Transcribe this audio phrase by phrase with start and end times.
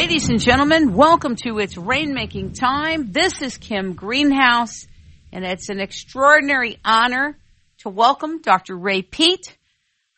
[0.00, 3.10] Ladies and gentlemen, welcome to It's Rainmaking Time.
[3.10, 4.86] This is Kim Greenhouse,
[5.32, 7.36] and it's an extraordinary honor
[7.78, 8.76] to welcome Dr.
[8.76, 9.58] Ray Peat,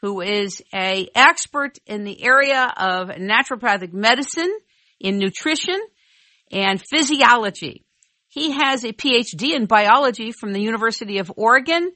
[0.03, 4.55] who is a expert in the area of naturopathic medicine,
[5.01, 5.80] in nutrition,
[6.52, 7.87] and physiology.
[8.28, 11.91] He has a PhD in biology from the University of Oregon,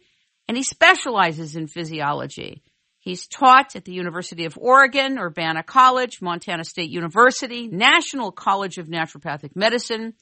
[0.49, 2.63] and he specializes in physiology.
[3.05, 8.87] He's taught at the University of Oregon, Urbana College, Montana State University, National College of
[8.87, 10.15] Naturopathic Medicine,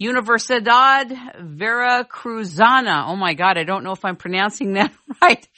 [0.00, 1.10] Universidad
[1.58, 3.08] Veracruzana.
[3.08, 5.48] Oh my God, I don't know if I'm pronouncing that right.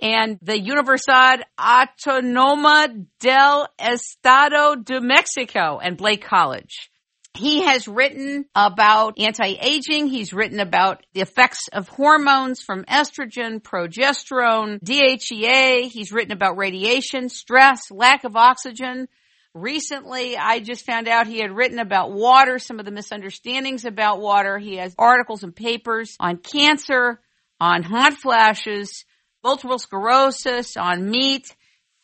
[0.00, 6.88] And the Universidad Autónoma del Estado de Mexico and Blake College.
[7.36, 10.06] He has written about anti-aging.
[10.06, 15.88] He's written about the effects of hormones from estrogen, progesterone, DHEA.
[15.88, 19.08] He's written about radiation, stress, lack of oxygen.
[19.52, 24.20] Recently, I just found out he had written about water, some of the misunderstandings about
[24.20, 24.58] water.
[24.58, 27.20] He has articles and papers on cancer,
[27.60, 29.04] on hot flashes,
[29.42, 31.54] multiple sclerosis, on meat,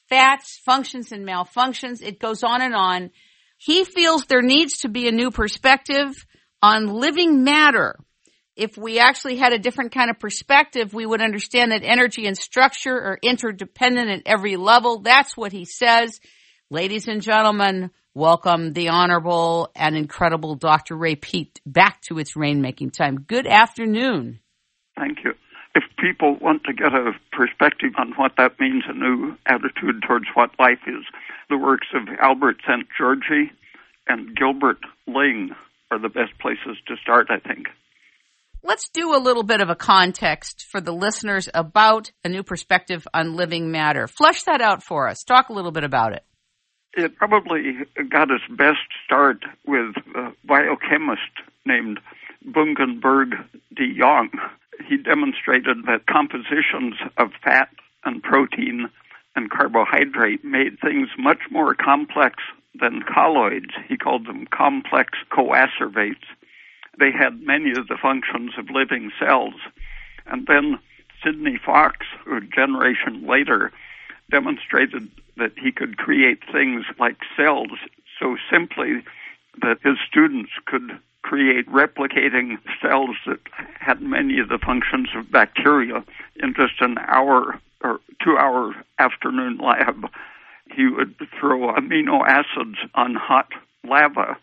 [0.09, 2.03] fats, functions and malfunctions.
[2.03, 3.11] It goes on and on.
[3.65, 6.27] He feels there needs to be a new perspective
[6.61, 7.97] on living matter.
[8.57, 12.37] If we actually had a different kind of perspective, we would understand that energy and
[12.37, 14.99] structure are interdependent at every level.
[14.99, 16.19] That's what he says.
[16.71, 20.97] Ladies and gentlemen, welcome the honorable and incredible Dr.
[20.97, 23.21] Ray Peat back to It's Rainmaking Time.
[23.29, 24.41] Good afternoon.
[24.97, 25.35] Thank you.
[25.75, 30.27] If people want to get a perspective on what that means, a new attitude towards
[30.34, 31.05] what life is,
[31.48, 33.51] the works of Albert Szent-Györgyi
[34.06, 35.50] and Gilbert Ling
[35.91, 37.69] are the best places to start, I think.
[38.65, 43.09] Let's do a little bit of a context for the listeners about a new perspective
[43.12, 44.06] on living matter.
[44.06, 45.25] Flesh that out for us.
[45.25, 46.25] Talk a little bit about it.
[46.95, 47.78] It probably
[48.11, 51.33] got its best start with a biochemist
[51.65, 51.99] named
[52.47, 53.34] Bungenberg
[53.75, 54.30] de Jong.
[54.86, 57.69] He demonstrated that compositions of fat
[58.04, 58.88] and protein
[59.34, 62.42] and carbohydrate made things much more complex
[62.78, 63.70] than colloids.
[63.88, 66.25] He called them complex coacervates.
[66.98, 69.54] They had many of the functions of living cells.
[70.26, 70.78] And then
[71.24, 73.72] Sidney Fox, a generation later,
[74.30, 77.70] demonstrated that he could create things like cells
[78.19, 79.03] so simply
[79.60, 83.41] that his students could create replicating cells that
[83.78, 86.05] had many of the functions of bacteria
[86.37, 90.09] in just an hour or two hour afternoon lab.
[90.75, 93.49] He would throw amino acids on hot
[93.84, 94.37] lava,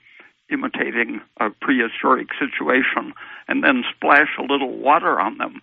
[0.49, 3.13] imitating a prehistoric situation,
[3.47, 5.61] and then splash a little water on them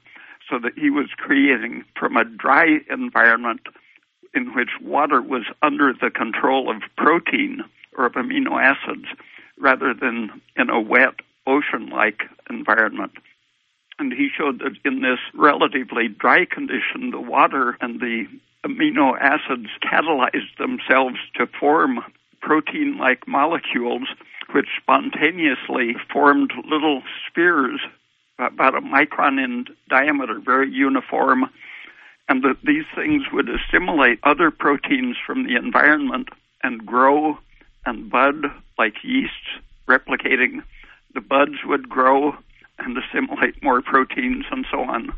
[0.49, 3.63] so that he was creating from a dry environment
[4.35, 7.65] in which water was under the control of protein
[7.97, 9.07] or of amino acids
[9.59, 11.15] rather than in a wet
[11.47, 13.13] ocean like environment.
[13.99, 18.27] And he showed that in this relatively dry condition, the water and the
[18.65, 22.01] amino acids catalyzed themselves to form
[22.41, 24.09] protein like molecules,
[24.53, 27.81] which spontaneously formed little spheres
[28.39, 31.47] about a micron in diameter, very uniform,
[32.29, 36.29] and that these things would assimilate other proteins from the environment
[36.63, 37.39] and grow
[37.87, 38.45] and bud
[38.79, 39.33] like yeast,
[39.89, 40.63] replicating.
[41.15, 42.37] The buds would grow
[42.79, 45.13] and assimilate more proteins and so on.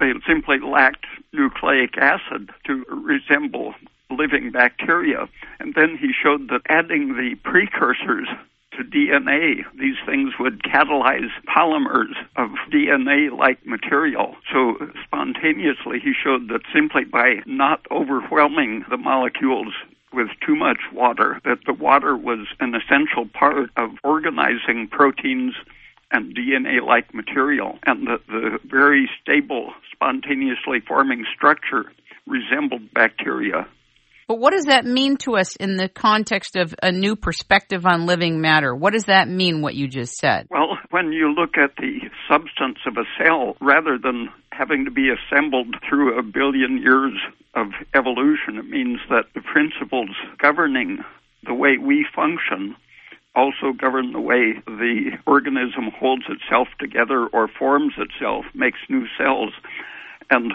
[0.00, 3.74] They simply lacked nucleic acid to resemble
[4.10, 5.28] living bacteria.
[5.60, 8.28] And then he showed that adding the precursors
[8.72, 14.36] to DNA, these things would catalyze polymers of DNA like material.
[14.52, 19.74] So spontaneously, he showed that simply by not overwhelming the molecules
[20.12, 25.54] with too much water, that the water was an essential part of organizing proteins
[26.10, 31.92] and DNA like material, and that the very stable, spontaneously forming structure
[32.26, 33.66] resembled bacteria.
[34.28, 38.04] But what does that mean to us in the context of a new perspective on
[38.04, 38.74] living matter?
[38.74, 40.46] What does that mean, what you just said?
[40.50, 45.08] Well, when you look at the substance of a cell, rather than having to be
[45.08, 47.14] assembled through a billion years
[47.54, 51.02] of evolution, it means that the principles governing
[51.46, 52.76] the way we function
[53.34, 59.52] also govern the way the organism holds itself together or forms itself, makes new cells.
[60.28, 60.52] And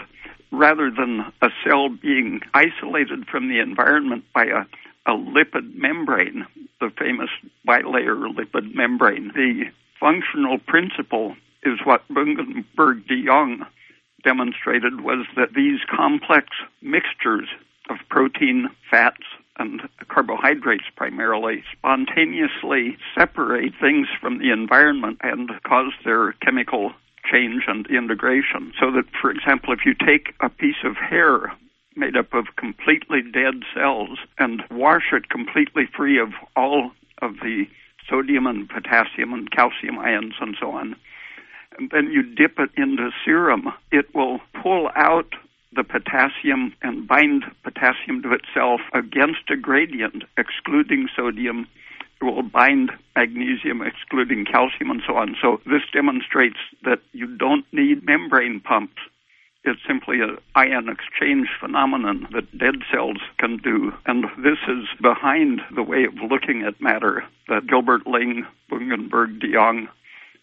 [0.58, 6.46] rather than a cell being isolated from the environment by a, a lipid membrane,
[6.80, 7.30] the famous
[7.66, 9.64] bilayer lipid membrane, the
[9.98, 13.64] functional principle is what Bungenberg de Jong
[14.22, 16.48] demonstrated was that these complex
[16.82, 17.48] mixtures
[17.90, 19.22] of protein, fats,
[19.58, 26.92] and carbohydrates primarily spontaneously separate things from the environment and cause their chemical
[27.34, 28.72] change and integration.
[28.78, 31.52] So that, for example, if you take a piece of hair
[31.96, 36.90] made up of completely dead cells and wash it completely free of all
[37.22, 37.66] of the
[38.08, 40.96] sodium and potassium and calcium ions and so on,
[41.78, 45.34] and then you dip it into serum, it will pull out
[45.74, 51.66] the potassium and bind potassium to itself against a gradient, excluding sodium.
[52.22, 55.36] Will bind magnesium, excluding calcium, and so on.
[55.40, 58.96] So this demonstrates that you don't need membrane pumps.
[59.64, 63.94] It's simply an ion exchange phenomenon that dead cells can do.
[64.06, 69.52] And this is behind the way of looking at matter that Gilbert Ling, Bungenberg, de
[69.52, 69.88] Jong,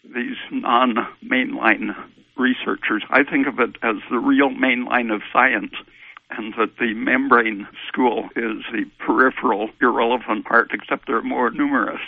[0.04, 1.94] these non mainline
[2.36, 3.04] researchers.
[3.10, 5.74] I think of it as the real main line of science,
[6.36, 12.00] and that the membrane school is the peripheral, irrelevant part, except they're more numerous.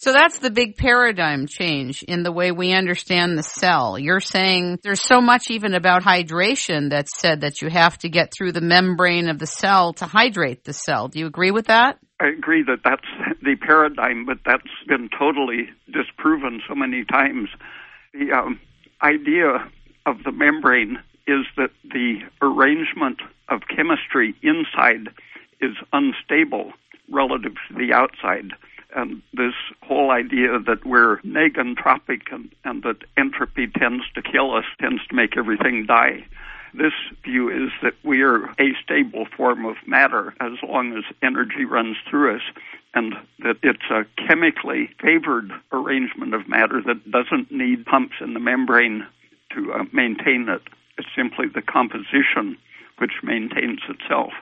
[0.00, 3.98] So that's the big paradigm change in the way we understand the cell.
[3.98, 8.32] You're saying there's so much even about hydration that's said that you have to get
[8.32, 11.08] through the membrane of the cell to hydrate the cell.
[11.08, 11.98] Do you agree with that?
[12.20, 13.08] I agree that that's
[13.42, 17.48] the paradigm, but that's been totally disproven so many times.
[18.14, 18.60] The um,
[19.02, 19.68] idea
[20.06, 20.98] of the membrane
[21.28, 25.08] is that the arrangement of chemistry inside
[25.60, 26.72] is unstable
[27.10, 28.52] relative to the outside.
[28.96, 29.52] And this
[29.82, 35.14] whole idea that we're negentropic and, and that entropy tends to kill us, tends to
[35.14, 36.26] make everything die.
[36.72, 41.64] This view is that we are a stable form of matter as long as energy
[41.64, 42.42] runs through us,
[42.94, 48.40] and that it's a chemically favored arrangement of matter that doesn't need pumps in the
[48.40, 49.06] membrane
[49.54, 50.62] to uh, maintain it.
[50.98, 52.58] It's simply the composition
[52.98, 54.32] which maintains itself.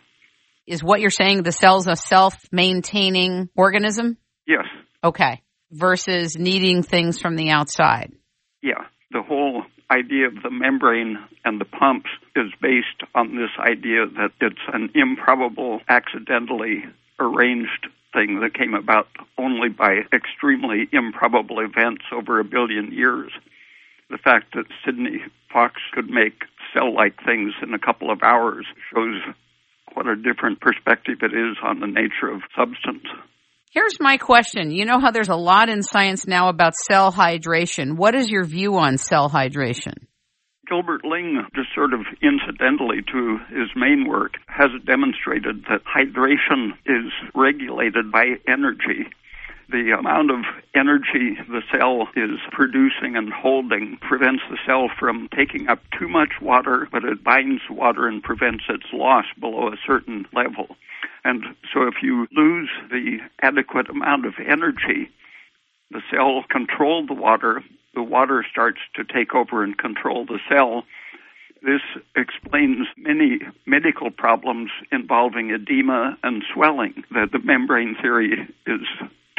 [0.67, 4.17] Is what you're saying the cell's a self maintaining organism?
[4.47, 4.65] Yes.
[5.05, 5.43] Okay.
[5.71, 8.13] Versus needing things from the outside.
[8.63, 8.85] Yeah.
[9.13, 14.33] The whole idea of the membrane and the pumps is based on this idea that
[14.41, 16.85] it's an improbable, accidentally
[17.21, 23.31] arranged thing that came about only by extremely improbable events over a billion years.
[24.11, 25.23] The fact that Sidney
[25.57, 26.45] Fox could make
[26.75, 29.23] cell like things in a couple of hours shows
[29.95, 33.07] what a different perspective it is on the nature of substance.
[33.73, 34.71] Here's my question.
[34.71, 37.97] You know how there's a lot in science now about cell hydration.
[37.97, 39.95] What is your view on cell hydration?
[40.69, 47.11] Gilbert Ling, just sort of incidentally to his main work, has demonstrated that hydration is
[47.35, 49.09] regulated by energy.
[49.69, 55.69] The amount of energy the cell is producing and holding prevents the cell from taking
[55.69, 60.27] up too much water, but it binds water and prevents its loss below a certain
[60.33, 60.77] level.
[61.25, 65.11] And so if you lose the adequate amount of energy,
[65.91, 67.65] the cell controlled the water,
[67.95, 70.85] the water starts to take over and control the cell.
[71.63, 71.81] This
[72.15, 78.87] explains many medical problems involving edema and swelling that the membrane theory is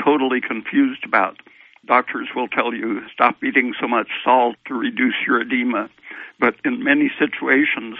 [0.03, 1.37] totally confused about.
[1.85, 5.89] Doctors will tell you stop eating so much salt to reduce your edema,
[6.39, 7.97] but in many situations,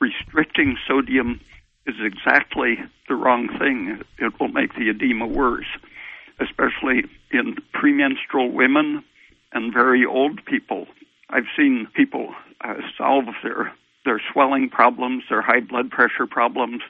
[0.00, 1.40] restricting sodium
[1.86, 4.02] is exactly the wrong thing.
[4.18, 5.66] It will make the edema worse,
[6.40, 9.04] especially in premenstrual women
[9.52, 10.86] and very old people.
[11.30, 13.72] I've seen people uh, solve their
[14.04, 16.80] their swelling problems, their high blood pressure problems,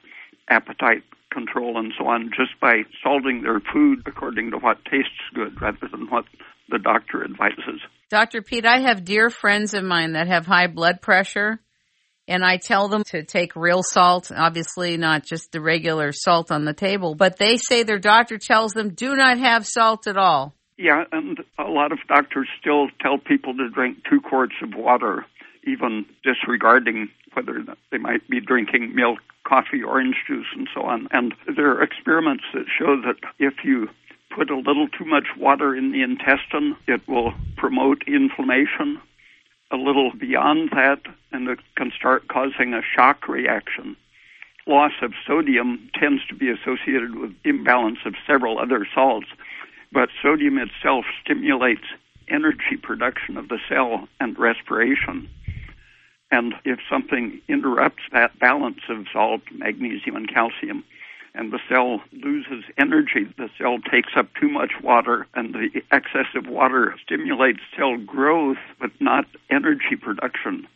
[0.48, 5.60] appetite control, and so on, just by salting their food according to what tastes good
[5.60, 6.24] rather than what
[6.68, 7.80] the doctor advises.
[8.10, 8.42] Dr.
[8.42, 11.60] Peat, I have dear friends of mine that have high blood pressure
[12.28, 16.66] and I tell them to take real salt, obviously not just the regular salt on
[16.66, 20.54] the table, but they say their doctor tells them do not have salt at all.
[20.76, 25.24] Yeah, and a lot of doctors still tell people to drink two quarts of water,
[25.66, 27.08] even disregarding
[27.38, 31.08] whether they might be drinking milk, coffee, orange juice, and so on.
[31.12, 33.88] And there are experiments that show that if you
[34.34, 39.00] put a little too much water in the intestine, it will promote inflammation
[39.70, 43.96] a little beyond that, and it can start causing a shock reaction.
[44.66, 49.28] Loss of sodium tends to be associated with imbalance of several other salts,
[49.92, 51.84] but sodium itself stimulates
[52.28, 55.28] energy production of the cell and respiration.
[56.30, 60.84] And if something interrupts that balance of salt, magnesium, and calcium,
[61.34, 63.24] and the cell loses energy.
[63.36, 68.58] The cell takes up too much water, and the excess of water stimulates cell growth,
[68.80, 70.66] but not energy production.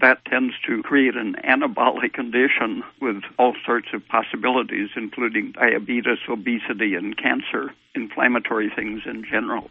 [0.00, 6.94] that tends to create an anabolic condition with all sorts of possibilities, including diabetes, obesity,
[6.94, 9.68] and cancer, inflammatory things in general.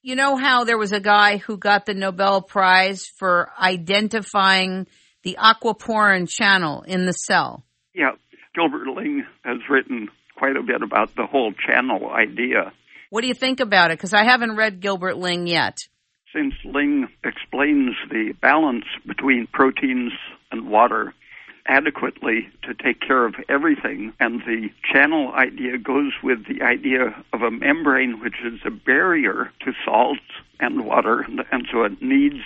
[0.00, 4.86] You know how there was a guy who got the Nobel Prize for identifying
[5.24, 7.64] the aquaporin channel in the cell?
[7.94, 8.12] Yeah,
[8.54, 12.72] Gilbert Ling has written quite a bit about the whole channel idea.
[13.10, 13.98] What do you think about it?
[13.98, 15.76] Because I haven't read Gilbert Ling yet.
[16.32, 20.12] Since Ling explains the balance between proteins
[20.52, 21.12] and water
[21.68, 27.42] adequately to take care of everything, and the channel idea goes with the idea of
[27.42, 30.20] a membrane which is a barrier to salts
[30.60, 32.40] and water, and so it needs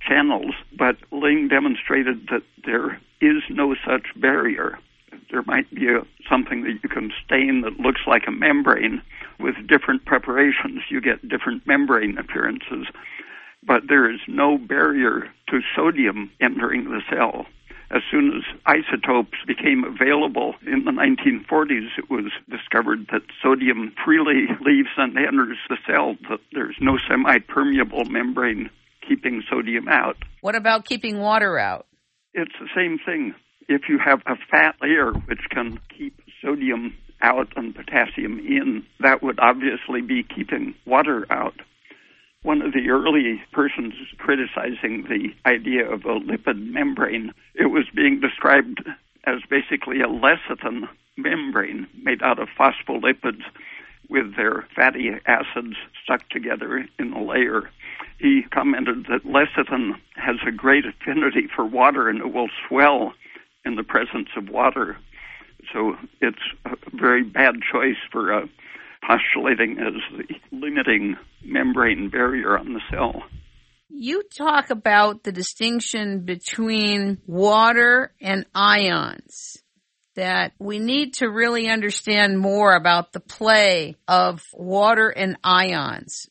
[0.00, 0.54] channels.
[0.76, 4.78] But Ling demonstrated that there is no such barrier
[5.30, 9.02] there might be a, something that you can stain that looks like a membrane.
[9.38, 12.86] With different preparations, you get different membrane appearances.
[13.62, 17.46] But there is no barrier to sodium entering the cell.
[17.90, 24.46] As soon as isotopes became available in the 1940s, it was discovered that sodium freely
[24.60, 28.68] leaves and enters the cell, that there's no semi permeable membrane
[29.08, 30.16] keeping sodium out.
[30.42, 31.86] What about keeping water out?
[32.34, 33.34] It's the same thing
[33.68, 39.22] if you have a fat layer which can keep sodium out and potassium in, that
[39.22, 41.54] would obviously be keeping water out.
[42.42, 48.20] One of the early persons criticizing the idea of a lipid membrane, it was being
[48.20, 48.80] described
[49.24, 53.42] as basically a lecithin membrane made out of phospholipids
[54.08, 57.70] with their fatty acids stuck together in a layer.
[58.18, 63.14] He commented that lecithin has a great affinity for water and it will swell
[63.64, 64.96] in the presence of water.
[65.72, 68.46] So it's a very bad choice for uh,
[69.06, 73.22] postulating as the limiting membrane barrier on the cell.
[73.88, 79.62] You talk about the distinction between water and ions,
[80.14, 86.28] that we need to really understand more about the play of water and ions.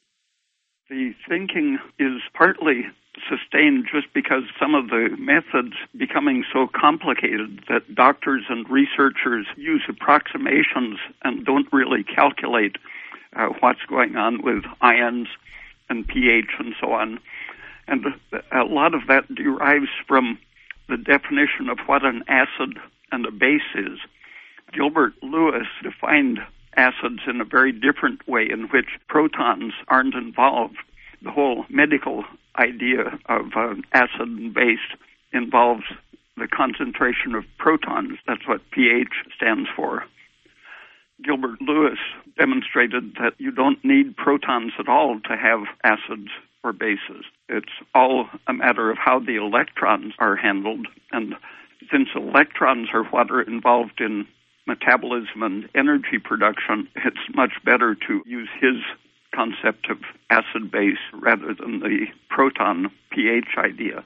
[0.89, 2.83] The thinking is partly
[3.29, 9.83] sustained just because some of the methods becoming so complicated that doctors and researchers use
[9.87, 12.77] approximations and don't really calculate
[13.35, 15.27] uh, what's going on with ions
[15.89, 17.19] and pH and so on.
[17.87, 18.05] And
[18.51, 20.37] a lot of that derives from
[20.89, 22.77] the definition of what an acid
[23.11, 23.99] and a base is.
[24.73, 26.39] Gilbert Lewis defined
[26.75, 30.77] acids in a very different way in which protons aren't involved.
[31.23, 32.23] The whole medical
[32.57, 34.79] idea of uh, acid and base
[35.33, 35.83] involves
[36.37, 38.19] the concentration of protons.
[38.27, 40.05] That's what pH stands for.
[41.23, 41.97] Gilbert Lewis
[42.37, 46.29] demonstrated that you don't need protons at all to have acids
[46.63, 47.25] or bases.
[47.49, 50.87] It's all a matter of how the electrons are handled.
[51.11, 51.33] And
[51.91, 54.27] since electrons are what are involved in
[54.67, 58.75] metabolism and energy production, it's much better to use his
[59.37, 59.99] concept of
[60.31, 64.03] acid base rather than the proton pH idea.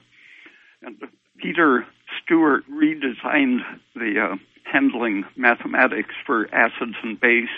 [0.82, 0.96] And
[1.38, 1.86] Peter
[2.22, 3.60] Stewart redesigned
[3.94, 4.36] the uh,
[4.70, 7.56] handling mathematics for acids and base,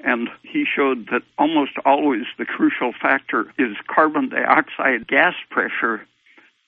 [0.00, 6.06] and he showed that almost always the crucial factor is carbon dioxide gas pressure,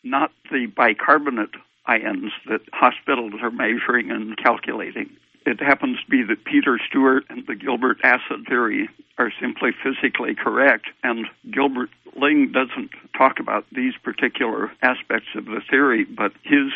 [0.02, 1.54] not the bicarbonate
[1.86, 5.10] ions that hospitals are measuring and calculating
[5.46, 10.34] it happens to be that Peter Stewart and the Gilbert acid theory are simply physically
[10.34, 16.72] correct, and Gilbert Ling doesn't talk about these particular aspects of the theory, but his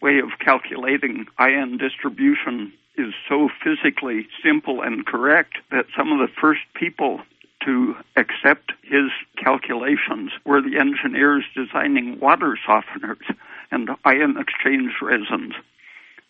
[0.00, 6.32] way of calculating ion distribution is so physically simple and correct that some of the
[6.40, 7.20] first people
[7.64, 13.24] to accept his calculations were the engineers designing water softeners
[13.70, 15.54] and ion exchange resins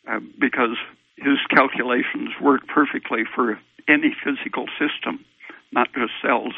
[0.08, 0.76] uh, because
[1.16, 5.25] his calculations work perfectly for any physical system,
[5.73, 6.54] not just cells.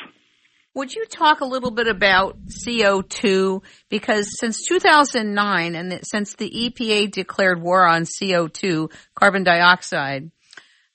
[0.75, 2.37] Would you talk a little bit about
[2.67, 3.63] CO2?
[3.89, 10.31] Because since 2009 and since the EPA declared war on CO2, carbon dioxide,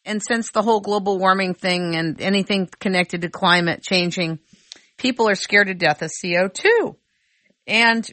[0.05, 4.39] and since the whole global warming thing and anything connected to climate changing,
[4.97, 6.95] people are scared to death of CO2.
[7.65, 8.07] And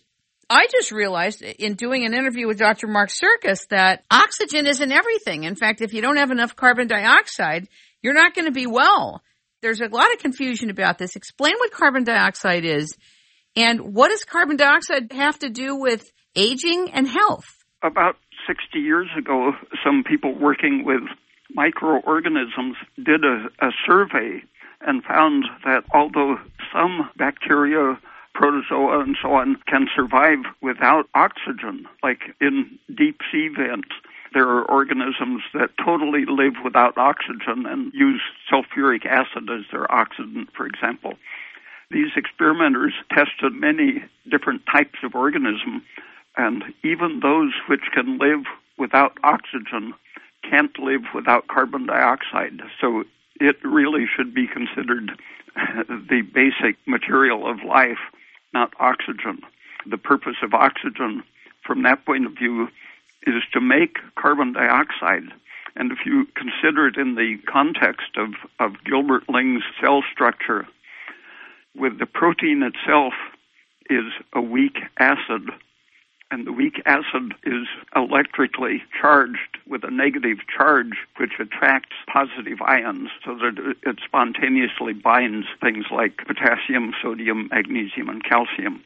[0.51, 2.87] I just realized in doing an interview with Dr.
[2.87, 5.45] Mark Sircus that oxygen isn't everything.
[5.45, 7.69] In fact, if you don't have enough carbon dioxide,
[8.03, 9.23] you're not going to be well.
[9.61, 11.17] There's a lot of confusion about this.
[11.17, 12.97] Explain what carbon dioxide is
[13.57, 17.45] and what does carbon dioxide have to do with aging and health?
[17.83, 19.53] About 60 years ago,
[19.85, 21.03] some people working with
[21.55, 24.43] microorganisms did a, a survey
[24.81, 26.37] and found that although
[26.73, 27.99] some bacteria
[28.39, 33.89] protozoa and so on can survive without oxygen, like in deep sea vents.
[34.33, 40.53] There are organisms that totally live without oxygen and use sulfuric acid as their oxidant,
[40.57, 41.15] for example.
[41.91, 45.83] These experimenters tested many different types of organism,
[46.37, 48.45] and even those which can live
[48.79, 49.95] without oxygen
[50.49, 52.61] can't live without carbon dioxide.
[52.81, 53.03] So
[53.41, 55.19] it really should be considered
[55.89, 57.99] the basic material of life,
[58.53, 59.41] not oxygen.
[59.87, 61.23] The purpose of oxygen,
[61.67, 62.69] from that point of view,
[63.27, 65.33] is to make carbon dioxide.
[65.77, 70.67] And if you consider it in the context of, of Gilbert Ling's cell structure,
[71.77, 73.13] with the protein itself
[73.89, 75.51] is a weak acid
[76.31, 77.67] and the weak acid is
[77.97, 85.47] electrically charged with a negative charge which attracts positive ions so that it spontaneously binds
[85.63, 88.83] things like potassium, sodium, magnesium, and calcium.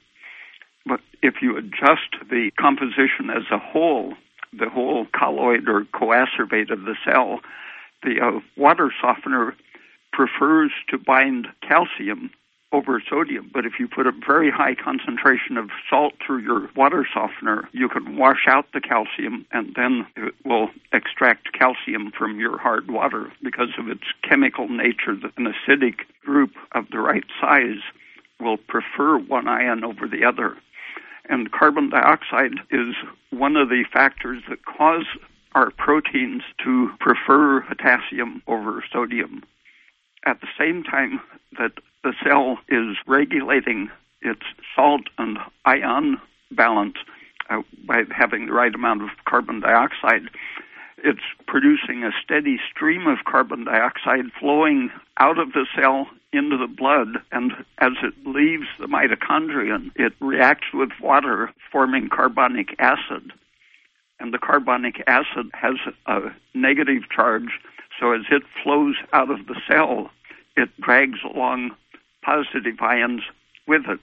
[0.86, 4.14] But if you adjust the composition as a whole,
[4.52, 7.40] the whole colloid or coacervate of the cell,
[8.02, 9.54] the uh, water softener
[10.12, 12.30] prefers to bind calcium
[12.72, 13.50] over sodium.
[13.52, 17.88] But if you put a very high concentration of salt through your water softener, you
[17.88, 23.30] can wash out the calcium and then it will extract calcium from your hard water
[23.42, 25.12] because of its chemical nature.
[25.36, 27.82] An acidic group of the right size
[28.40, 30.56] will prefer one ion over the other.
[31.28, 32.94] And carbon dioxide is
[33.30, 35.06] one of the factors that cause
[35.54, 39.44] our proteins to prefer potassium over sodium.
[40.24, 41.20] At the same time
[41.58, 44.42] that the cell is regulating its
[44.74, 46.96] salt and ion balance
[47.50, 50.22] uh, by having the right amount of carbon dioxide.
[50.98, 56.66] It's producing a steady stream of carbon dioxide flowing out of the cell into the
[56.66, 63.32] blood, and as it leaves the mitochondrion, it reacts with water, forming carbonic acid.
[64.22, 65.74] And the carbonic acid has
[66.06, 66.20] a
[66.54, 67.58] negative charge,
[67.98, 70.12] so as it flows out of the cell,
[70.56, 71.72] it drags along
[72.22, 73.22] positive ions
[73.66, 73.98] with it.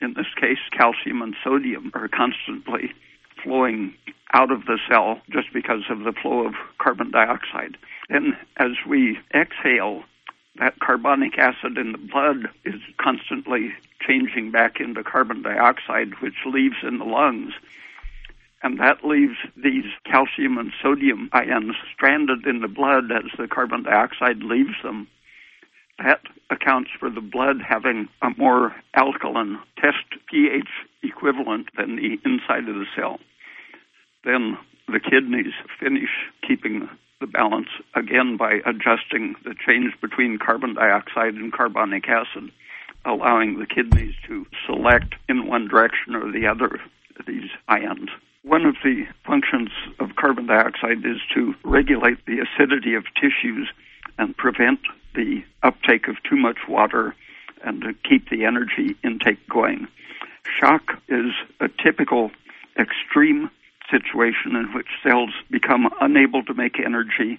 [0.00, 2.94] In this case, calcium and sodium are constantly
[3.44, 3.92] flowing
[4.32, 7.76] out of the cell just because of the flow of carbon dioxide.
[8.08, 10.04] And as we exhale,
[10.58, 16.76] that carbonic acid in the blood is constantly changing back into carbon dioxide, which leaves
[16.82, 17.52] in the lungs.
[18.62, 23.84] And that leaves these calcium and sodium ions stranded in the blood as the carbon
[23.84, 25.08] dioxide leaves them.
[25.98, 26.20] That
[26.50, 30.68] accounts for the blood having a more alkaline test pH
[31.02, 33.18] equivalent than the inside of the cell.
[34.24, 36.10] Then the kidneys finish
[36.46, 36.88] keeping
[37.20, 42.50] the balance again by adjusting the change between carbon dioxide and carbonic acid,
[43.04, 46.80] allowing the kidneys to select in one direction or the other
[47.26, 48.08] these ions.
[48.42, 53.68] One of the functions of carbon dioxide is to regulate the acidity of tissues
[54.16, 54.80] and prevent
[55.14, 57.14] the uptake of too much water
[57.62, 59.88] and to keep the energy intake going.
[60.58, 62.30] Shock is a typical
[62.78, 63.50] extreme
[63.90, 67.38] situation in which cells become unable to make energy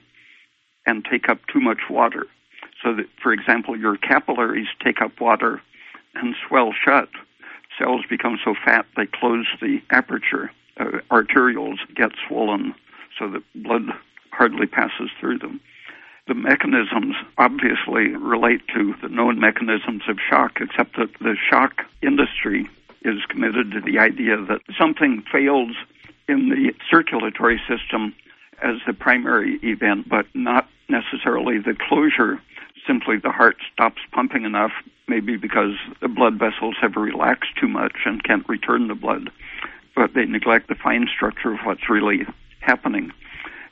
[0.86, 2.28] and take up too much water.
[2.84, 5.62] So that, for example, your capillaries take up water
[6.14, 7.10] and swell shut.
[7.80, 10.52] Cells become so fat they close the aperture.
[10.80, 12.74] Uh, arterioles get swollen
[13.20, 13.84] so that blood
[14.32, 15.60] hardly passes through them
[16.28, 22.70] the mechanisms obviously relate to the known mechanisms of shock, except that the shock industry
[23.04, 25.76] is committed to the idea that something fails
[26.30, 28.14] in the circulatory system
[28.62, 32.40] as the primary event, but not necessarily the closure.
[32.88, 34.72] Simply the heart stops pumping enough,
[35.08, 39.32] maybe because the blood vessels have relaxed too much and can't return the blood.
[39.96, 42.26] But they neglect the fine structure of what's really
[42.60, 43.12] happening.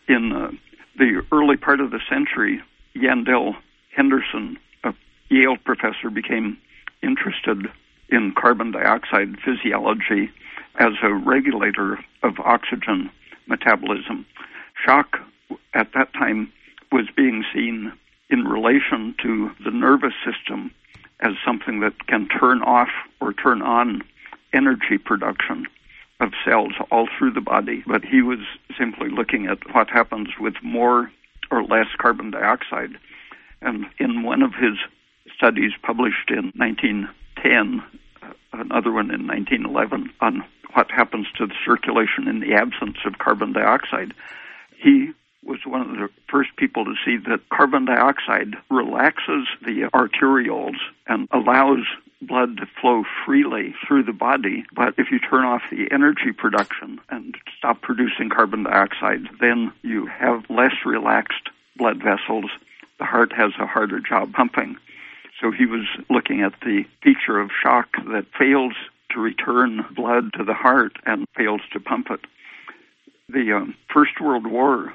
[0.08, 0.52] In uh,
[0.98, 2.62] the early part of the century,
[2.96, 3.56] Yandell
[3.96, 4.94] Henderson, a
[5.30, 6.58] Yale professor, became
[7.02, 7.68] interested
[8.10, 10.30] in carbon dioxide physiology
[10.80, 13.10] as a regulator of oxygen
[13.48, 14.26] metabolism.
[14.86, 15.18] Shock
[15.74, 16.52] at that time
[16.92, 17.94] was being seen
[18.30, 20.72] in relation to the nervous system
[21.20, 24.02] as something that can turn off or turn on
[24.54, 25.66] energy production
[26.20, 28.40] of cells all through the body, but he was
[28.78, 31.12] simply looking at what happens with more
[31.52, 32.92] or less carbon dioxide.
[33.62, 34.78] And in one of his
[35.36, 37.82] studies published in 1910,
[38.22, 43.18] uh, another one in 1911, on what happens to the circulation in the absence of
[43.18, 44.14] carbon dioxide,
[44.78, 45.12] he
[45.44, 50.78] was one of the first people to see that carbon dioxide relaxes the arterioles
[51.08, 51.86] and allows
[52.22, 54.66] blood to flow freely through the body.
[54.74, 60.06] But if you turn off the energy production and stop producing carbon dioxide, then you
[60.06, 62.52] have less relaxed blood vessels.
[62.98, 64.78] The heart has a harder job pumping.
[65.40, 68.74] So he was looking at the feature of shock that fails
[69.12, 72.20] to return blood to the heart and fails to pump it.
[73.30, 74.94] The um, First World War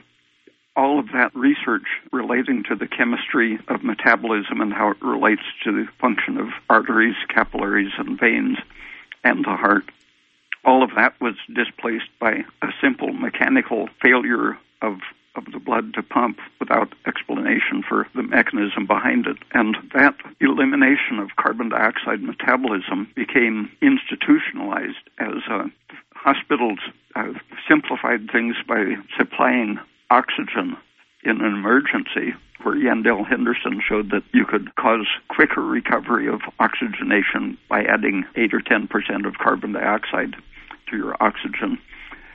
[0.76, 5.72] all of that research relating to the chemistry of metabolism and how it relates to
[5.72, 8.58] the function of arteries, capillaries, and veins,
[9.22, 9.84] and the heart.
[10.64, 14.98] All of that was displaced by a simple mechanical failure of
[15.36, 19.36] of the blood to pump without explanation for the mechanism behind it.
[19.52, 25.66] And that elimination of carbon dioxide metabolism became institutionalized as uh,
[26.14, 26.78] hospitals
[27.16, 27.32] uh,
[27.68, 29.80] simplified things by supplying
[30.14, 30.76] oxygen
[31.24, 37.58] in an emergency, where Yandell Henderson showed that you could cause quicker recovery of oxygenation
[37.68, 40.36] by adding 8 or 10 percent of carbon dioxide
[40.88, 41.78] to your oxygen.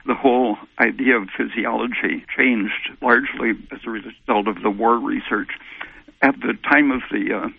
[0.06, 5.50] The whole idea of physiology changed largely as a result of the war research.
[6.22, 7.50] At the time of the uh,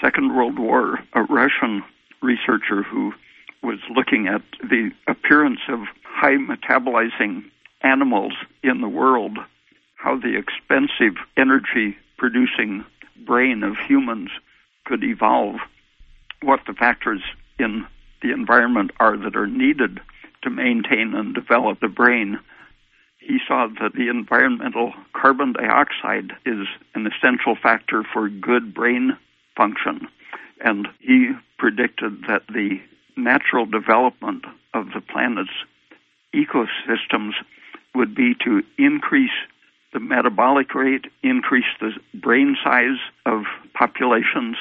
[0.00, 1.82] Second World War, a Russian
[2.22, 3.12] researcher who
[3.62, 7.44] was looking at the appearance of high metabolizing
[7.82, 9.38] animals in the world,
[9.96, 12.84] how the expensive energy producing
[13.24, 14.30] brain of humans
[14.84, 15.56] could evolve,
[16.42, 17.22] what the factors
[17.58, 17.86] in
[18.22, 20.00] the environment are that are needed
[20.42, 22.38] to maintain and develop the brain.
[23.18, 29.16] He saw that the environmental carbon dioxide is an essential factor for good brain
[29.56, 30.08] function.
[30.64, 32.80] And he predicted that the
[33.16, 35.50] natural development of the planet's
[36.34, 37.32] ecosystems
[37.94, 39.30] would be to increase
[39.92, 44.56] the metabolic rate, increase the brain size of populations,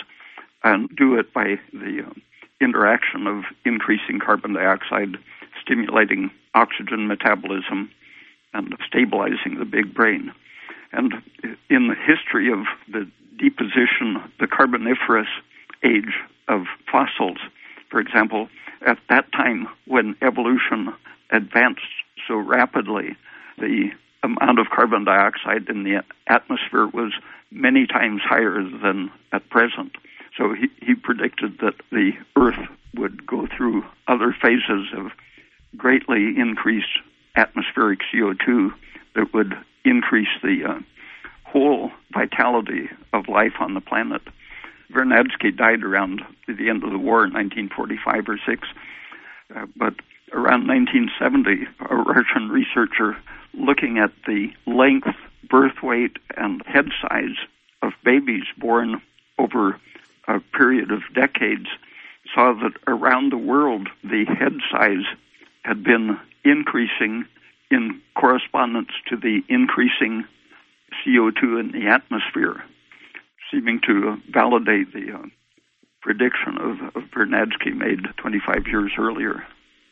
[0.64, 2.14] and do it by the uh,
[2.60, 5.18] interaction of increasing carbon dioxide,
[5.62, 7.90] stimulating oxygen metabolism,
[8.54, 10.32] and stabilizing the big brain.
[10.92, 11.14] And
[11.70, 15.30] in the history of the deposition, the Carboniferous
[15.84, 17.38] age of fossils,
[17.90, 18.50] for example,
[18.86, 20.94] at that time when evolution
[21.32, 21.82] advanced
[22.32, 23.18] so rapidly,
[23.58, 23.90] the
[24.24, 27.12] amount of carbon dioxide in the atmosphere was
[27.52, 29.92] many times higher than at present.
[30.38, 35.12] So he, he predicted that the Earth would go through other phases of
[35.76, 37.00] greatly increased
[37.36, 38.74] atmospheric CO2
[39.16, 40.80] that would increase the uh,
[41.44, 44.22] whole vitality of life on the planet.
[44.94, 48.68] Vernadsky died around the end of the war in 1945 or 6,
[49.54, 49.96] uh, but
[50.34, 53.18] around 1970, a Russian researcher
[53.54, 55.10] looking at the length,
[55.50, 57.36] birth weight, and head size
[57.82, 59.02] of babies born
[59.38, 59.80] over
[60.28, 61.68] a period of decades
[62.34, 65.06] saw that around the world the head size
[65.64, 67.26] had been increasing
[67.70, 70.24] in correspondence to the increasing
[71.04, 72.64] CO2 in the atmosphere,
[73.50, 75.26] seeming to validate the uh,
[76.02, 77.10] prediction of, of
[77.72, 79.44] made 25 years earlier.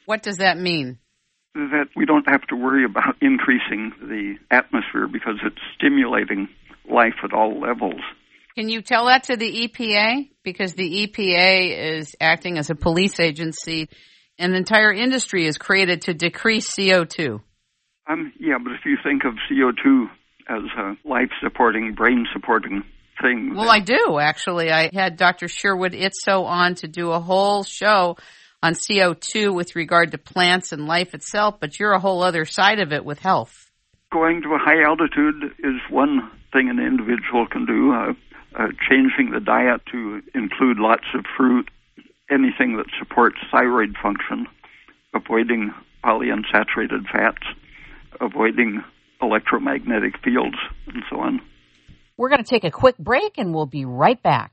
[0.10, 0.98] What does that mean?
[1.54, 6.48] That we don't have to worry about increasing the atmosphere because it's stimulating
[6.92, 8.02] life at all levels.
[8.56, 10.32] Can you tell that to the EPA?
[10.44, 13.88] Because the EPA is acting as a police agency
[14.40, 17.40] and the entire industry is created to decrease CO2.
[18.10, 20.06] Um, yeah, but if you think of CO2
[20.50, 22.82] as a life supporting, brain supporting
[23.22, 23.54] thing.
[23.56, 24.72] Well, I do, actually.
[24.72, 25.48] I had Dr.
[25.48, 28.18] Sherwood Idso on to do a whole show
[28.62, 32.80] on CO2 with regard to plants and life itself, but you're a whole other side
[32.80, 33.72] of it with health.
[34.12, 37.94] Going to a high altitude is one thing an individual can do.
[37.94, 38.14] Uh,
[38.58, 41.70] uh, changing the diet to include lots of fruit,
[42.32, 44.48] anything that supports thyroid function,
[45.14, 45.72] avoiding
[46.04, 47.46] polyunsaturated fats,
[48.20, 48.84] avoiding
[49.22, 51.42] electromagnetic fields, and so on.
[52.18, 54.52] We're going to take a quick break and we'll be right back.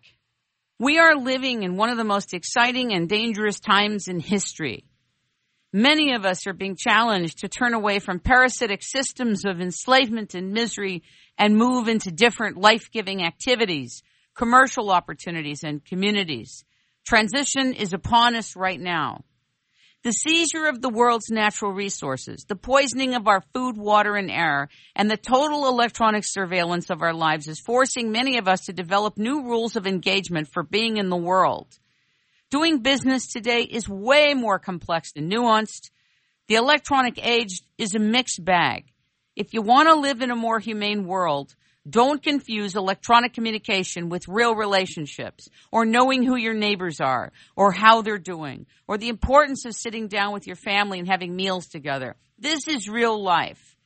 [0.79, 4.85] We are living in one of the most exciting and dangerous times in history.
[5.73, 10.53] Many of us are being challenged to turn away from parasitic systems of enslavement and
[10.53, 11.03] misery
[11.39, 14.03] and move into different life-giving activities,
[14.35, 16.65] commercial opportunities, and communities.
[17.07, 19.25] Transition is upon us right now.
[20.07, 24.69] The seizure of the world's natural resources, the poisoning of our food, water, and air,
[24.95, 29.19] and the total electronic surveillance of our lives is forcing many of us to develop
[29.19, 31.67] new rules of engagement for being in the world.
[32.53, 35.91] Doing business today is way more complex and nuanced.
[36.47, 38.85] The electronic age is a mixed bag.
[39.35, 41.57] If you want to live in a more humane world,
[41.89, 48.03] Don't confuse electronic communication with real relationships or knowing who your neighbors are or how
[48.03, 52.17] they're doing or the importance of sitting down with your family and having meals together.
[52.39, 53.77] This is real life.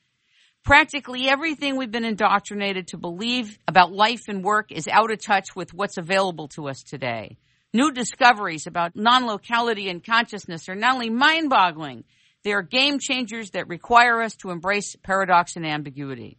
[0.65, 5.55] Practically everything we've been indoctrinated to believe about life and work is out of touch
[5.55, 7.37] with what's available to us today.
[7.73, 12.05] New discoveries about non-locality and consciousness are not only mind-boggling,
[12.43, 16.39] they are game changers that require us to embrace paradox and ambiguity.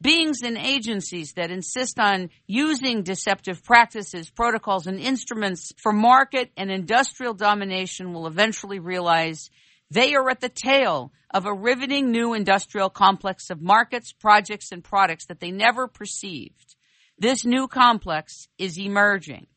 [0.00, 6.70] Beings and agencies that insist on using deceptive practices, protocols, and instruments for market and
[6.70, 9.50] industrial domination will eventually realize
[9.90, 14.84] they are at the tail of a riveting new industrial complex of markets, projects, and
[14.84, 16.76] products that they never perceived.
[17.18, 19.48] This new complex is emerging.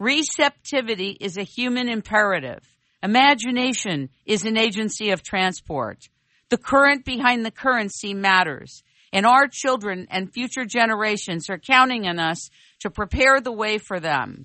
[0.00, 2.64] Receptivity is a human imperative.
[3.00, 6.08] Imagination is an agency of transport.
[6.48, 8.82] The current behind the currency matters.
[9.16, 12.50] And our children and future generations are counting on us
[12.80, 14.44] to prepare the way for them.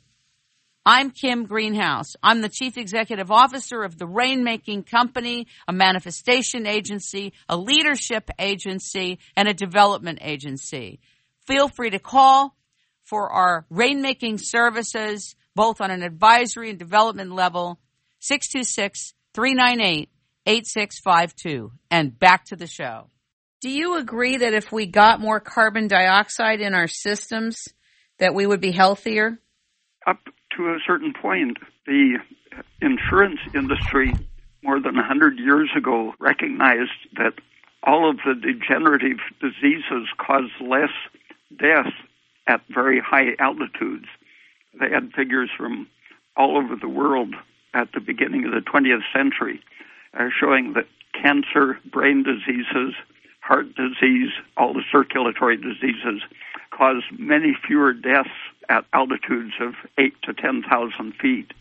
[0.85, 2.13] I'm Kim Greenhouse.
[2.23, 9.19] I'm the Chief Executive Officer of the Rainmaking Company, a manifestation agency, a leadership agency,
[9.35, 11.01] and a development agency.
[11.45, 12.55] Feel free to call
[13.03, 17.77] for our rainmaking services both on an advisory and development level,
[18.19, 20.09] 626 398
[20.45, 21.73] 8652.
[21.91, 23.09] And back to the show.
[23.61, 27.57] Do you agree that if we got more carbon dioxide in our systems,
[28.17, 29.39] that we would be healthier?
[30.07, 30.17] Up
[30.57, 32.17] to a certain point, the
[32.81, 34.13] insurance industry
[34.63, 37.33] more than 100 years ago recognized that
[37.83, 40.91] all of the degenerative diseases cause less
[41.59, 41.91] death
[42.47, 44.05] at very high altitudes
[44.79, 45.87] they had figures from
[46.37, 47.33] all over the world
[47.73, 49.61] at the beginning of the 20th century
[50.17, 50.87] uh, showing that
[51.21, 52.95] cancer, brain diseases,
[54.01, 56.21] disease, all the circulatory diseases
[56.71, 58.29] cause many fewer deaths
[58.69, 61.51] at altitudes of 8 to 10,000 feet.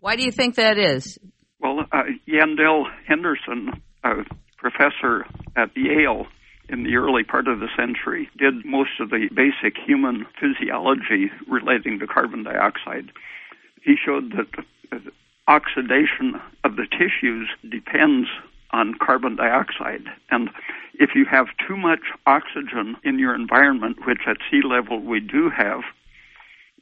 [0.00, 1.18] Why do you think that is?
[1.60, 4.24] Well, uh, Yandell Henderson, a
[4.58, 5.26] professor
[5.56, 6.26] at Yale,
[6.68, 11.98] in the early part of the century did most of the basic human physiology relating
[12.00, 13.12] to carbon dioxide.
[13.82, 15.02] He showed that
[15.48, 18.28] oxidation of the tissues depends
[18.76, 20.04] on carbon dioxide.
[20.30, 20.50] And
[20.94, 25.50] if you have too much oxygen in your environment, which at sea level we do
[25.50, 25.82] have,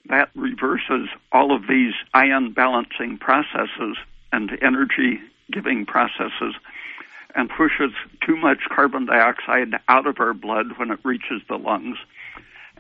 [0.09, 3.96] that reverses all of these ion balancing processes
[4.33, 6.54] and energy giving processes
[7.35, 7.92] and pushes
[8.24, 11.96] too much carbon dioxide out of our blood when it reaches the lungs.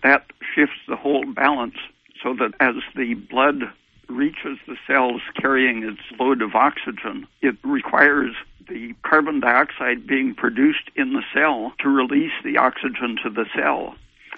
[0.02, 1.76] That shifts the whole balance
[2.22, 3.62] so that as the blood
[4.08, 8.34] reaches the cells carrying its load of oxygen, it requires
[8.68, 13.94] the carbon dioxide being produced in the cell to release the oxygen to the cell.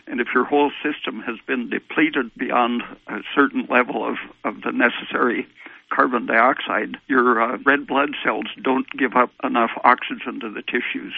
[0.06, 4.70] And if your whole system has been depleted beyond a certain level of, of the
[4.70, 5.46] necessary
[5.90, 11.14] carbon dioxide, your uh, red blood cells don't give up enough oxygen to the tissues.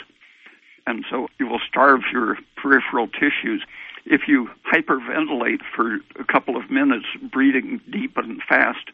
[0.87, 3.63] And so you will starve your peripheral tissues.
[4.07, 8.91] If you hyperventilate for a couple of minutes, breathing deep and fast,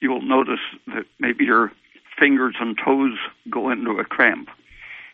[0.00, 1.72] you will notice that maybe your
[2.20, 3.18] fingers and toes
[3.50, 4.48] go into a cramp.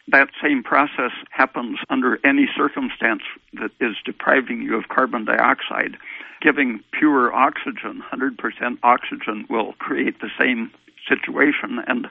[0.09, 3.23] That same process happens under any circumstance
[3.55, 5.97] that is depriving you of carbon dioxide
[6.41, 10.71] giving pure oxygen, 100% oxygen, will create the same
[11.09, 11.83] situation.
[11.87, 12.07] And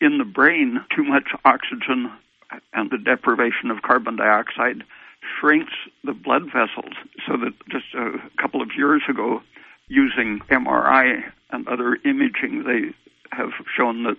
[0.00, 2.12] in the brain, too much oxygen
[2.72, 4.84] and the deprivation of carbon dioxide
[5.38, 5.72] shrinks
[6.04, 6.94] the blood vessels
[7.26, 9.42] so that just a couple of years ago,
[9.88, 12.94] using MRI and other imaging, they
[13.32, 14.16] have shown that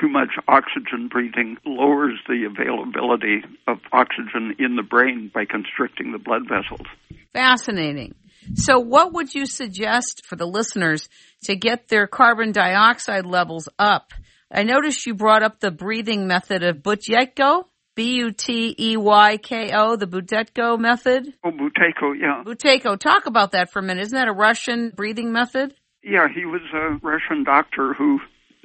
[0.00, 6.18] too much oxygen breathing lowers the availability of oxygen in the brain by constricting the
[6.18, 6.86] blood vessels.
[7.32, 8.14] Fascinating.
[8.54, 11.08] So, what would you suggest for the listeners
[11.44, 14.12] to get their carbon dioxide levels up?
[14.52, 19.36] I noticed you brought up the breathing method of Buteyko, B U T E Y
[19.38, 21.32] K O, the Buteyko method.
[21.42, 22.42] Oh, Buteyko, yeah.
[22.44, 22.98] Buteyko.
[22.98, 24.02] Talk about that for a minute.
[24.02, 25.74] Isn't that a Russian breathing method?
[26.02, 28.20] Yeah, he was a Russian doctor who,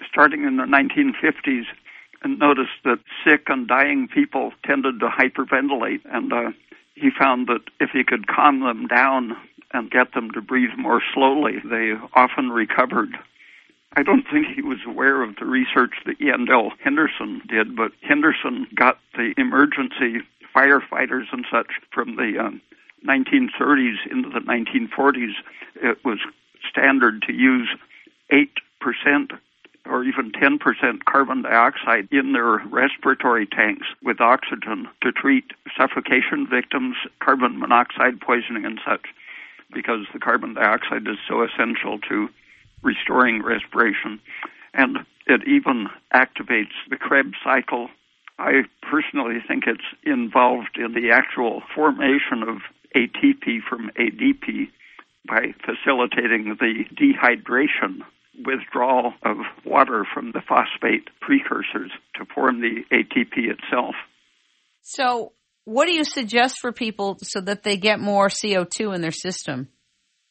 [0.10, 1.66] starting in the 1950s,
[2.22, 6.52] and noticed that sick and dying people tended to hyperventilate, and uh,
[6.96, 9.38] he found that if he could calm them down
[9.74, 13.18] and get them to breathe more slowly, they often recovered.
[13.94, 18.68] I don't think he was aware of the research that Yandell Henderson did, but Henderson
[18.76, 20.22] got the emergency
[20.56, 22.62] firefighters and such from the um,
[23.08, 25.34] 1930s into the 1940s.
[25.76, 26.20] It was
[26.70, 27.70] standard to use
[28.32, 28.48] 8%
[29.90, 30.60] or even 10%
[31.06, 35.46] carbon dioxide in their respiratory tanks with oxygen to treat
[35.78, 39.06] suffocation victims, carbon monoxide poisoning, and such,
[39.74, 42.30] because the carbon dioxide is so essential to
[42.84, 44.20] restoring respiration.
[44.74, 47.90] And it even activates the Krebs cycle.
[48.38, 52.58] I personally think it's involved in the actual formation of
[52.96, 54.70] ATP from ADP
[55.28, 58.04] by facilitating the dehydration
[58.46, 63.96] withdrawal of water from the phosphate precursors to form the ATP itself.
[64.82, 65.34] So,
[65.66, 69.68] what do you suggest for people so that they get more CO2 in their system?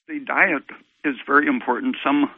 [0.09, 0.64] The diet
[1.05, 1.97] is very important.
[2.05, 2.31] Some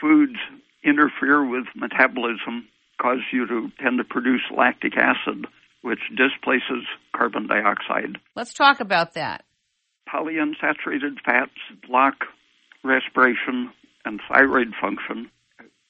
[0.00, 0.38] foods
[0.82, 2.68] interfere with metabolism,
[3.00, 5.46] cause you to tend to produce lactic acid,
[5.82, 8.18] which displaces carbon dioxide.
[8.34, 9.44] Let's talk about that.
[10.12, 11.52] Polyunsaturated fats
[11.86, 12.14] block
[12.82, 13.70] respiration
[14.04, 15.30] and thyroid function.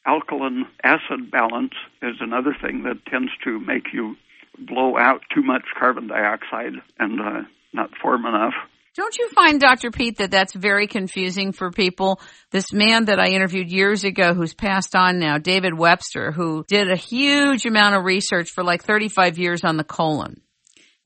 [0.07, 4.17] Alkaline acid balance is another thing that tends to make you
[4.59, 7.43] blow out too much carbon dioxide and uh,
[7.73, 8.55] not form enough.
[8.99, 9.93] Don't you find, Dr.
[9.93, 12.21] Peat, that that's very confusing for people?
[12.51, 16.91] This man that I interviewed years ago who's passed on now, David Webster, who did
[16.91, 20.41] a huge amount of research for like 35 years on the colon.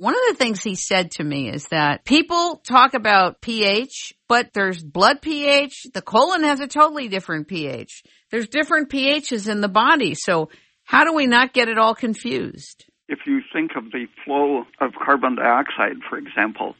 [0.02, 4.52] One of the things he said to me is that people talk about pH, but
[4.52, 5.86] there's blood pH.
[5.94, 8.02] The colon has a totally different pH.
[8.32, 10.16] There's different pHs in the body.
[10.16, 10.48] So
[10.82, 12.84] how do we not get it all confused?
[13.06, 16.74] If you think of the flow of carbon dioxide, for example,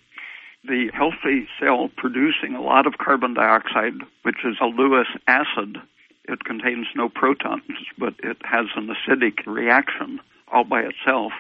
[0.65, 5.79] the healthy cell producing a lot of carbon dioxide, which is a Lewis acid.
[6.25, 10.19] It contains no protons, but it has an acidic reaction
[10.53, 11.31] all by itself.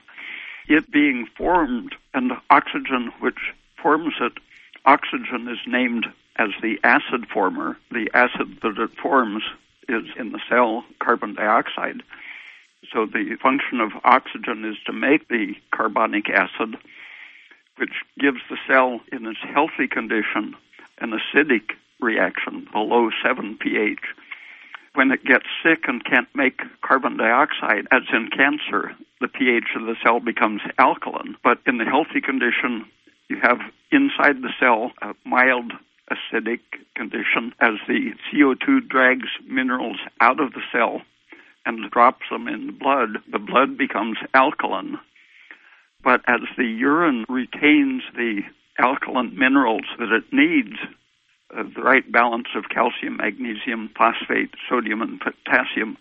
[0.69, 4.33] It being formed and oxygen which forms it,
[4.85, 7.77] oxygen is named as the acid former.
[7.91, 9.43] The acid that it forms
[9.89, 12.03] is in the cell carbon dioxide.
[12.93, 16.77] So the function of oxygen is to make the carbonic acid
[17.77, 20.55] which gives the cell in its healthy condition
[20.99, 23.99] an acidic reaction below 7 pH.
[24.95, 29.87] When it gets sick and can't make carbon dioxide, as in cancer, the pH of
[29.87, 31.37] the cell becomes alkaline.
[31.43, 32.85] But in the healthy condition,
[33.29, 35.73] you have inside the cell a mild
[36.11, 36.61] acidic
[36.95, 41.01] condition as the CO2 drags minerals out of the cell
[41.65, 43.19] and drops them in the blood.
[43.31, 44.99] The blood becomes alkaline
[46.03, 48.43] but as the urine retains the
[48.79, 50.77] alkaline minerals that it needs,
[51.53, 55.97] the right balance of calcium, magnesium, phosphate, sodium, and potassium,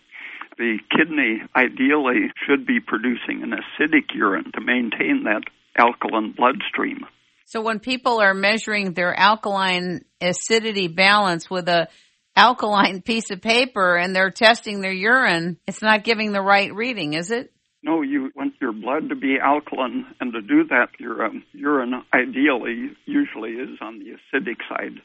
[0.58, 5.42] the kidney ideally should be producing an acidic urine to maintain that
[5.78, 7.06] alkaline bloodstream.
[7.46, 11.88] So when people are measuring their alkaline acidity balance with a
[12.36, 17.14] alkaline piece of paper and they're testing their urine, it's not giving the right reading,
[17.14, 17.52] is it?
[17.84, 22.04] No, you want your blood to be alkaline, and to do that, your um, urine
[22.14, 25.00] ideally usually is on the acidic side.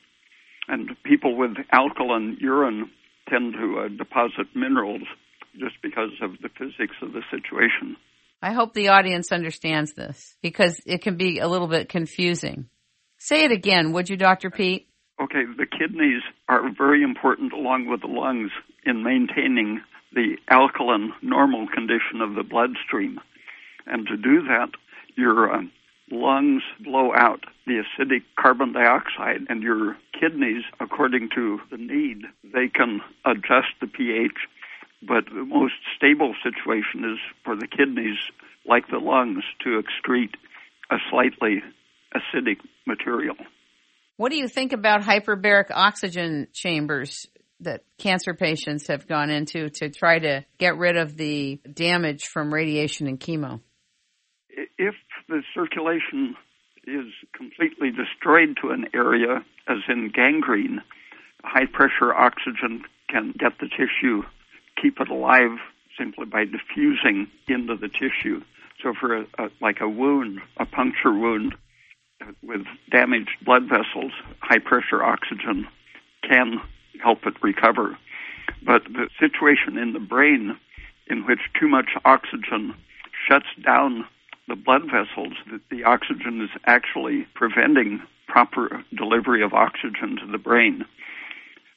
[0.68, 2.90] And people with alkaline urine
[3.30, 5.04] tend to uh, deposit minerals
[5.60, 7.96] just because of the physics of the situation.
[8.42, 12.70] I hope the audience understands this because it can be a little bit confusing.
[13.18, 14.52] Say it again, would you, Dr.
[14.52, 14.88] Peat?
[15.20, 18.52] Okay, the kidneys are very important along with the lungs
[18.86, 19.82] in maintaining
[20.14, 23.20] the alkaline normal condition of the bloodstream.
[23.88, 24.70] And to do that,
[25.16, 25.62] your uh,
[26.12, 32.68] lungs blow out the acidic carbon dioxide, and your kidneys, according to the need, they
[32.68, 34.32] can adjust the pH.
[35.02, 38.18] But the most stable situation is for the kidneys,
[38.66, 40.36] like the lungs, to excrete
[40.90, 41.62] a slightly
[42.16, 43.36] acidic material.
[44.16, 47.28] What do you think about hyperbaric oxygen chambers?
[47.62, 52.54] that cancer patients have gone into to try to get rid of the damage from
[52.54, 53.62] radiation and chemo?
[54.78, 54.94] If
[55.28, 56.36] the circulation
[56.86, 60.82] is completely destroyed to an area, as in gangrene,
[61.44, 64.24] high pressure oxygen can get the tissue,
[64.82, 65.58] keep it alive
[65.98, 68.42] simply by diffusing into the tissue.
[68.82, 71.56] So, for a, a, like a wound, a puncture wound
[72.22, 72.62] uh, with
[72.92, 75.68] damaged blood vessels, high pressure oxygen
[76.22, 76.62] can
[77.04, 77.98] help it recover.
[78.64, 80.58] But the situation in the brain
[81.08, 82.76] in which too much oxygen
[83.28, 84.06] shuts down
[84.48, 90.38] the blood vessels, that the oxygen is actually preventing proper delivery of oxygen to the
[90.38, 90.86] brain.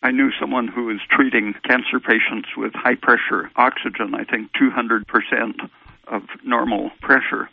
[0.03, 5.69] I knew someone who was treating cancer patients with high pressure oxygen, I think 200%
[6.09, 7.49] of normal pressure.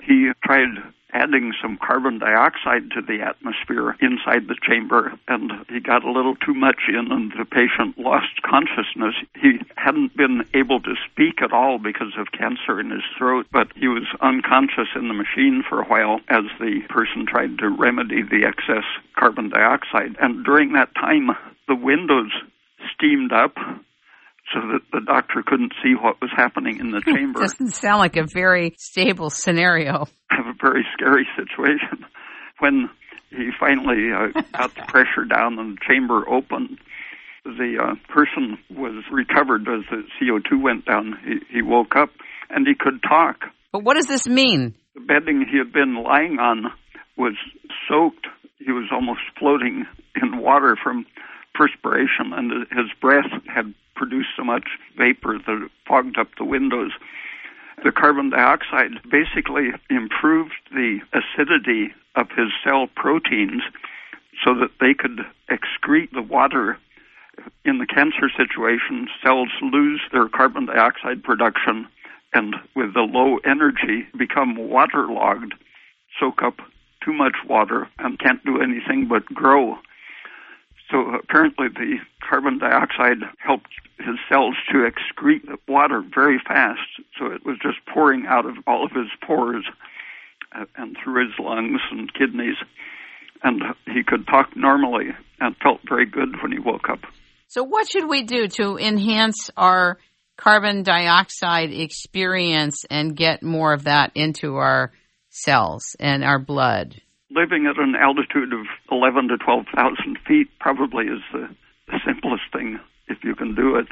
[0.00, 0.68] He tried
[1.12, 6.36] adding some carbon dioxide to the atmosphere inside the chamber, and he got a little
[6.36, 9.14] too much in, and the patient lost consciousness.
[9.40, 13.68] He hadn't been able to speak at all because of cancer in his throat, but
[13.76, 18.22] he was unconscious in the machine for a while as the person tried to remedy
[18.22, 18.84] the excess
[19.16, 20.16] carbon dioxide.
[20.20, 21.30] And during that time,
[21.68, 22.32] the windows
[22.94, 23.56] steamed up
[24.52, 27.40] so that the doctor couldn't see what was happening in the chamber.
[27.40, 30.06] Doesn't sound like a very stable scenario.
[30.30, 32.04] Have a very scary situation.
[32.58, 32.90] When
[33.30, 36.78] he finally uh, got the pressure down and the chamber opened,
[37.44, 41.18] the uh, person was recovered as the CO2 went down.
[41.24, 42.10] He, he woke up
[42.50, 43.36] and he could talk.
[43.72, 44.74] But what does this mean?
[44.94, 46.72] The bedding he had been lying on
[47.16, 47.34] was
[47.88, 48.26] soaked.
[48.58, 49.86] He was almost floating
[50.20, 51.06] in water from
[51.54, 54.64] perspiration, and his breath had produced so much
[54.96, 56.92] vapor that it fogged up the windows.
[57.84, 63.62] The carbon dioxide basically improved the acidity of his cell proteins
[64.42, 65.20] so that they could
[65.50, 66.78] excrete the water.
[67.66, 71.86] In the cancer situation, cells lose their carbon dioxide production
[72.32, 75.52] and with the low energy become waterlogged,
[76.18, 76.56] soak up
[77.04, 79.76] too much water and can't do anything but grow.
[80.90, 83.68] So apparently the carbon dioxide helped
[83.98, 86.80] his cells to excrete the water very fast.
[87.18, 89.64] So it was just pouring out of all of his pores
[90.76, 92.56] and through his lungs and kidneys.
[93.42, 97.00] And he could talk normally and felt very good when he woke up.
[97.48, 99.98] So what should we do to enhance our
[100.36, 104.92] carbon dioxide experience and get more of that into our
[105.30, 107.00] cells and our blood?
[107.30, 111.48] Living at an altitude of 11 to 12,000 feet probably is the,
[112.06, 112.78] simplest thing
[113.08, 113.88] if you can do it.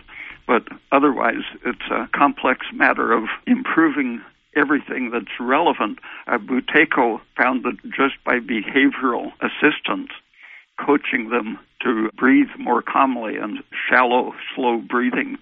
[0.47, 4.23] But otherwise, it's a complex matter of improving
[4.55, 5.99] everything that's relevant.
[6.29, 10.11] Uh, Buteyko found that just by behavioral assistance,
[10.79, 15.37] coaching them to breathe more calmly and shallow, slow breathing,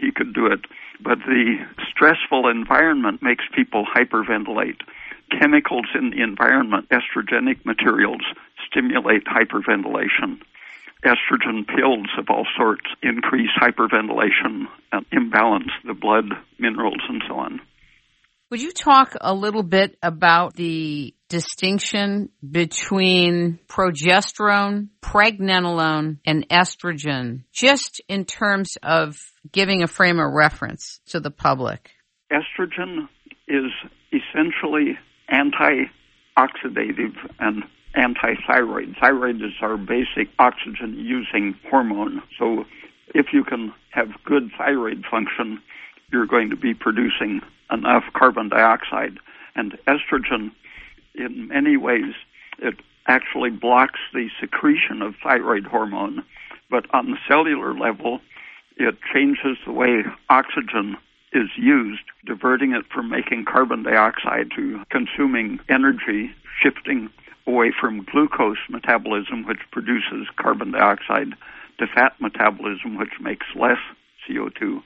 [0.00, 0.60] he could do it.
[1.00, 1.56] But the
[1.90, 4.80] stressful environment makes people hyperventilate
[5.40, 8.22] chemicals in the environment, estrogenic materials,
[8.68, 10.40] stimulate hyperventilation.
[11.04, 16.26] Estrogen pills of all sorts increase hyperventilation and imbalance the blood
[16.58, 17.60] minerals and so on.
[18.50, 28.02] Would you talk a little bit about the distinction between progesterone, pregnenolone, and estrogen, just
[28.08, 29.16] in terms of
[29.50, 31.92] giving a frame of reference to the public?
[32.30, 33.08] Estrogen
[33.48, 33.72] is
[34.12, 34.98] essentially
[35.28, 37.64] anti-oxidative and
[37.94, 38.96] anti-thyroid.
[39.00, 42.22] Thyroid is our basic oxygen-using hormone.
[42.38, 42.64] So
[43.14, 45.60] if you can have good thyroid function,
[46.10, 49.18] you're going to be producing enough carbon dioxide.
[49.54, 50.52] And estrogen,
[51.14, 52.14] in many ways,
[52.58, 52.74] it
[53.06, 56.24] actually blocks the secretion of thyroid hormone.
[56.70, 58.20] But on the cellular level,
[58.76, 60.96] it changes the way oxygen
[61.32, 66.30] is used, diverting it from making carbon dioxide to consuming energy,
[66.60, 67.08] shifting
[67.46, 71.32] away from glucose metabolism, which produces carbon dioxide,
[71.78, 73.78] to fat metabolism, which makes less
[74.28, 74.82] CO2,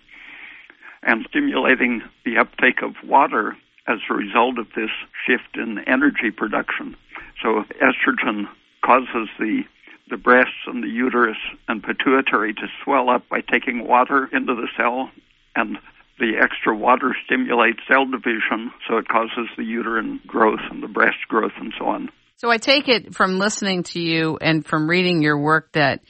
[1.03, 4.91] and stimulating the uptake of water as a result of this
[5.27, 6.97] shift in energy production.
[7.43, 8.49] So estrogen
[8.85, 9.65] causes the
[10.09, 11.37] the breasts and the uterus
[11.67, 15.11] and pituitary to swell up by taking water into the cell
[15.57, 15.79] and
[16.19, 21.19] the extra water stimulates cell division, so it causes the uterine growth and the breast
[21.29, 22.09] growth and so on.
[22.37, 26.01] So I take it from listening to you and from reading your work that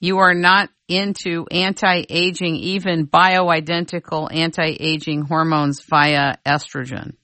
[0.00, 7.14] you are not into anti-aging, even bioidentical anti-aging hormones via estrogen.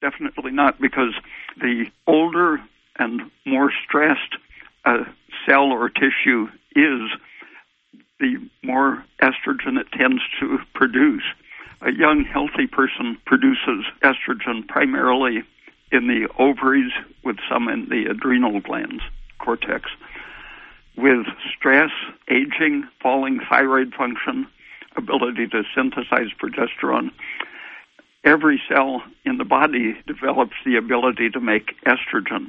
[0.00, 1.14] Definitely not, because
[1.58, 2.58] the older
[2.98, 4.36] and more stressed
[4.84, 4.98] a
[5.48, 7.10] cell or tissue is,
[8.18, 11.22] the more estrogen it tends to produce
[11.82, 15.42] a young, healthy person produces estrogen primarily
[15.92, 16.92] in the ovaries
[17.24, 19.02] with some in the adrenal glands,
[19.38, 19.90] cortex.
[20.96, 21.90] With stress,
[22.28, 24.46] aging, falling thyroid function,
[24.96, 27.10] ability to synthesize progesterone,
[28.24, 32.48] every cell in the body develops the ability to make estrogen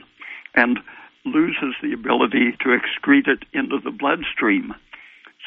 [0.55, 0.79] and
[1.25, 4.73] loses the ability to excrete it into the bloodstream.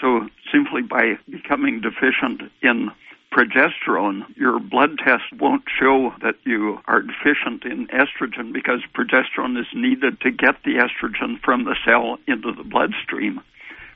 [0.00, 2.90] So simply by becoming deficient in
[3.32, 9.66] progesterone, your blood test won't show that you are deficient in estrogen because progesterone is
[9.74, 13.40] needed to get the estrogen from the cell into the bloodstream.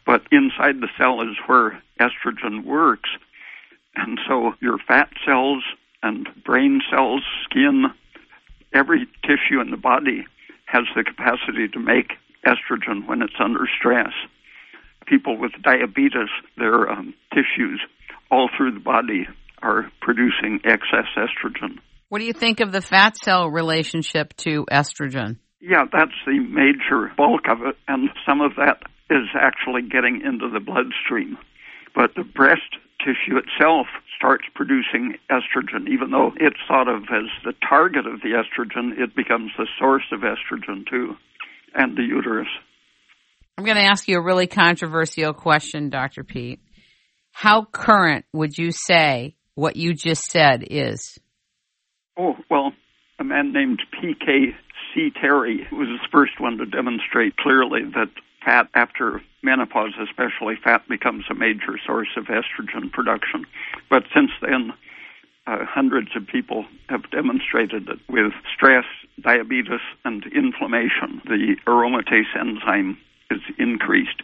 [0.07, 3.11] But inside the cell is where estrogen works.
[3.97, 5.65] And so your fat cells
[6.03, 7.87] and brain cells, skin,
[8.73, 10.27] every tissue in the body
[10.67, 12.13] has the capacity to make
[12.47, 14.13] estrogen when it's under stress.
[15.07, 17.81] People with diabetes, their um, tissues
[18.31, 19.27] all through the body
[19.63, 21.79] are producing excess estrogen.
[22.09, 25.39] What do you think of the fat cell relationship to estrogen?
[25.61, 30.51] Yeah, that's the major bulk of it, and some of that is actually getting into
[30.53, 31.39] the bloodstream.
[31.95, 35.89] But the breast tissue itself starts producing estrogen.
[35.89, 40.05] Even though it's thought of as the target of the estrogen, it becomes the source
[40.13, 41.15] of estrogen too,
[41.75, 42.49] and the uterus.
[43.57, 46.25] I'm going to ask you a really controversial question, Dr.
[46.25, 46.61] Peat.
[47.35, 51.19] How current would you say what you just said is?
[52.17, 52.73] Oh, well,
[53.19, 54.55] a man named P.K.
[54.95, 58.09] Siiteri was the first one to demonstrate clearly that
[58.45, 63.45] fat after menopause, especially fat, becomes a major source of estrogen production.
[63.91, 64.73] But since then,
[65.49, 68.85] uh, hundreds of people have demonstrated that with stress,
[69.21, 72.97] diabetes, and inflammation, the aromatase enzyme
[73.29, 74.23] is increased.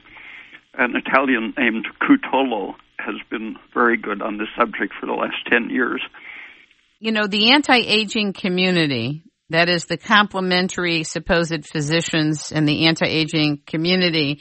[0.74, 5.70] An Italian named Cutolo has been very good on this subject for the last 10
[5.70, 6.00] years.
[6.98, 13.60] You know, the anti aging community that is the complementary supposed physicians in the anti-aging
[13.66, 14.40] community,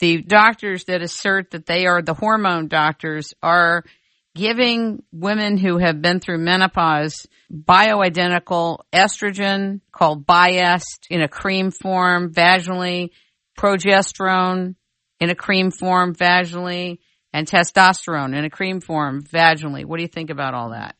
[0.00, 3.84] the doctors that assert that they are the hormone doctors are
[4.34, 12.32] giving women who have been through menopause bioidentical estrogen called Biest in a cream form
[12.32, 13.10] vaginally,
[13.58, 14.76] progesterone
[15.20, 16.98] in a cream form vaginally,
[17.32, 19.84] and testosterone in a cream form vaginally.
[19.84, 20.96] What do you think about all that?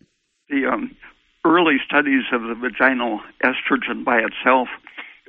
[0.48, 0.96] The um,
[1.44, 4.68] early studies of the vaginal estrogen by itself,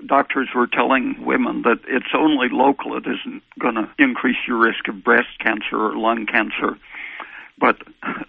[0.06, 2.98] doctors were telling women that it's only local.
[2.98, 6.78] It isn't going to increase your risk of breast cancer or lung cancer.
[7.60, 7.78] But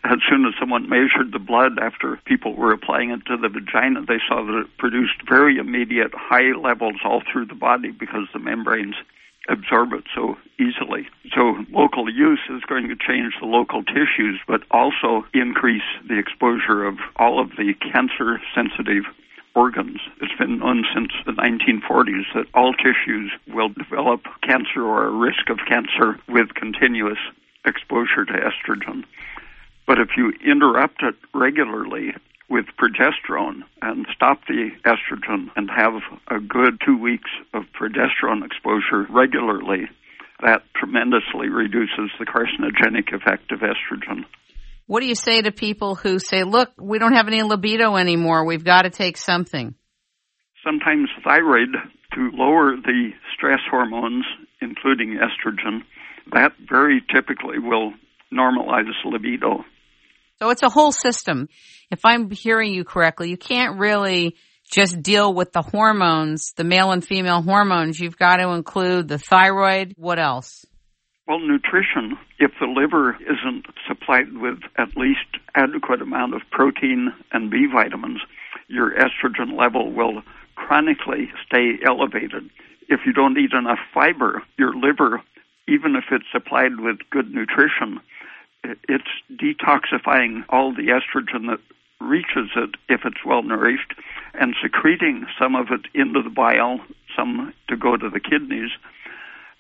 [0.05, 4.05] as soon as someone measured the blood after people were applying it to the vagina,
[4.05, 8.41] they saw that it produced very immediate high levels all through the body because the
[8.41, 8.97] membranes
[9.51, 11.09] absorb it so easily.
[11.35, 16.85] So local use is going to change the local tissues, but also increase the exposure
[16.85, 19.05] of all of the cancer sensitive
[19.55, 19.99] organs.
[20.21, 25.51] It's been known since the 1940s that all tissues will develop cancer or a risk
[25.51, 27.19] of cancer with continuous
[27.65, 29.05] exposure to estrogen.
[29.87, 32.15] But if you interrupt it regularly,
[32.51, 35.95] with progesterone and stop the estrogen and have
[36.29, 39.89] a good two weeks of progesterone exposure regularly,
[40.43, 44.25] that tremendously reduces the carcinogenic effect of estrogen.
[44.87, 48.45] What do you say to people who say, look, we don't have any libido anymore,
[48.45, 49.75] we've got to take something?
[50.65, 51.69] Sometimes thyroid
[52.15, 54.25] to lower the stress hormones,
[54.61, 55.83] including estrogen,
[56.33, 57.93] that very typically will
[58.33, 59.65] normalize libido.
[60.43, 61.49] So it's a whole system.
[61.91, 64.37] If I'm hearing you correctly, you can't really
[64.73, 68.01] just deal with the hormones, the male and female hormones.
[68.01, 69.95] You've got to include the thyroid.
[69.99, 70.65] What else?
[71.29, 72.17] Well, nutrition.
[72.39, 78.21] If the liver isn't supplied with at least adequate amount of protein and B vitamins,
[78.69, 80.23] your estrogen level will
[80.55, 82.49] chronically stay elevated.
[82.89, 85.21] If you don't eat enough fiber, your liver,
[85.69, 88.01] even if it's supplied with good nutrition,
[88.65, 91.61] it's detoxifying all the estrogen that
[92.01, 93.95] reaches it if it's well nourished
[94.35, 96.81] and secreting some of it into the bile,
[97.17, 98.71] some to go to the kidneys.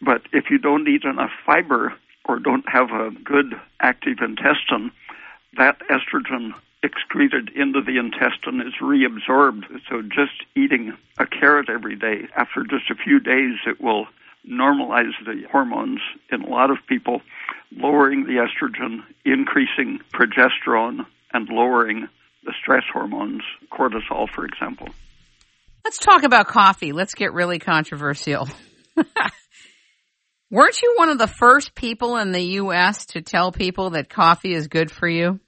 [0.00, 1.94] But if you don't eat enough fiber
[2.24, 4.90] or don't have a good active intestine,
[5.56, 9.64] that estrogen excreted into the intestine is reabsorbed.
[9.88, 14.06] So just eating a carrot every day, after just a few days, it will
[14.48, 17.22] normalize the hormones in a lot of people,
[17.72, 22.08] lowering the estrogen, increasing progesterone, and lowering
[22.44, 24.88] the stress hormones, cortisol, for example.
[25.84, 26.92] Let's talk about coffee.
[26.92, 28.48] Let's get really controversial.
[30.50, 33.06] Weren't you one of the first people in the U.S.
[33.06, 35.38] to tell people that coffee is good for you?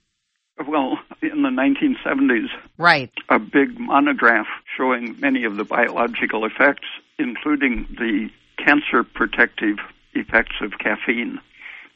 [0.65, 4.45] Well, in the 1970s, right, a big monograph
[4.77, 6.87] showing many of the biological effects,
[7.19, 8.29] including the
[8.63, 9.77] cancer protective
[10.13, 11.39] effects of caffeine.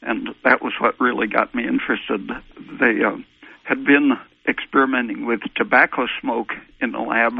[0.02, 2.30] And that was what really got me interested.
[2.80, 3.16] They uh,
[3.64, 4.12] had been
[4.46, 7.34] experimenting with tobacco smoke in the lab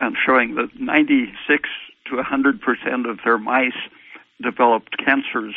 [0.00, 1.68] and showing that 96
[2.06, 3.72] to 100% of their mice
[4.42, 5.54] developed cancers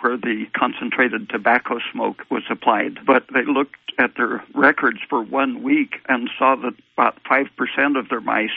[0.00, 2.98] where the concentrated tobacco smoke was applied.
[3.06, 8.08] But they looked at their records for one week and saw that about 5% of
[8.10, 8.50] their mice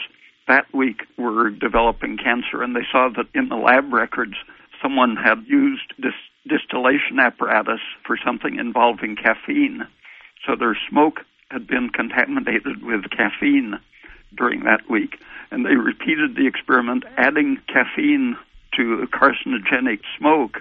[0.50, 4.34] that week were developing cancer, and they saw that in the lab records,
[4.82, 6.14] someone had used this
[6.46, 9.86] distillation apparatus for something involving caffeine.
[10.46, 11.20] So their smoke
[11.50, 13.78] had been contaminated with caffeine,
[14.36, 15.20] during that week.
[15.50, 18.36] And they repeated the experiment, adding caffeine
[18.76, 20.58] to carcinogenic smoke.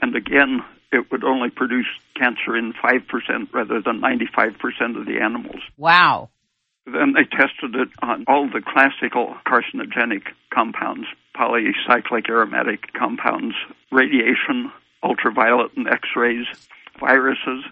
[0.00, 0.60] And again,
[0.92, 1.86] it would only produce
[2.16, 5.60] cancer in 5% rather than 95% of the animals.
[5.76, 6.30] Wow.
[6.92, 10.22] Then they tested it on all the classical carcinogenic
[10.52, 13.54] compounds, polycyclic aromatic compounds,
[13.92, 14.72] radiation,
[15.02, 16.46] ultraviolet and X-rays,
[16.98, 17.64] viruses.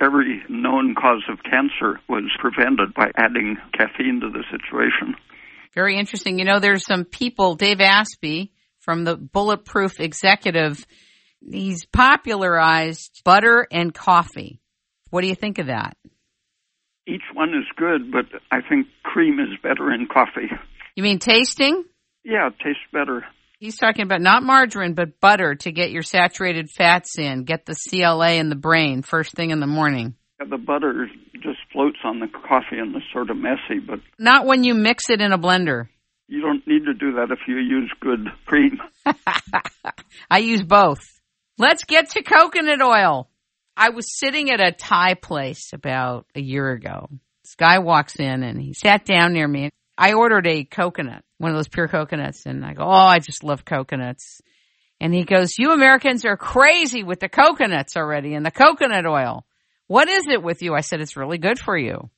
[0.00, 5.14] Every known cause of cancer was prevented by adding caffeine to the situation.
[5.74, 6.38] Very interesting.
[6.38, 8.50] You know, there's some people, Dave Asprey
[8.80, 10.84] from the Bulletproof Executive,
[11.40, 14.60] he's popularized butter and coffee.
[15.10, 15.96] What do you think of that?
[17.06, 20.50] Each one is good, but I think cream is better in coffee.
[20.96, 21.84] You mean tasting?
[22.24, 23.24] Yeah, it tastes better.
[23.58, 27.74] He's talking about not margarine, but butter to get your saturated fats in, get the
[27.74, 30.14] CLA in the brain first thing in the morning.
[30.40, 34.00] Yeah, the butter just floats on the coffee and is sort of messy, but.
[34.18, 35.88] Not when you mix it in a blender.
[36.26, 38.78] You don't need to do that if you use good cream.
[40.30, 41.00] I use both.
[41.58, 43.28] Let's get to coconut oil.
[43.76, 47.08] I was sitting at a Thai place about a year ago.
[47.42, 49.70] This guy walks in and he sat down near me.
[49.98, 53.44] I ordered a coconut, one of those pure coconuts, and I go, Oh, I just
[53.44, 54.40] love coconuts.
[55.00, 59.44] And he goes, You Americans are crazy with the coconuts already and the coconut oil.
[59.86, 60.74] What is it with you?
[60.74, 62.10] I said, It's really good for you.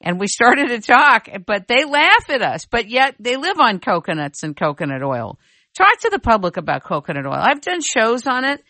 [0.00, 3.78] And we started to talk, but they laugh at us, but yet they live on
[3.78, 5.38] coconuts and coconut oil.
[5.74, 7.34] Talk to the public about coconut oil.
[7.34, 8.62] I've done shows on it.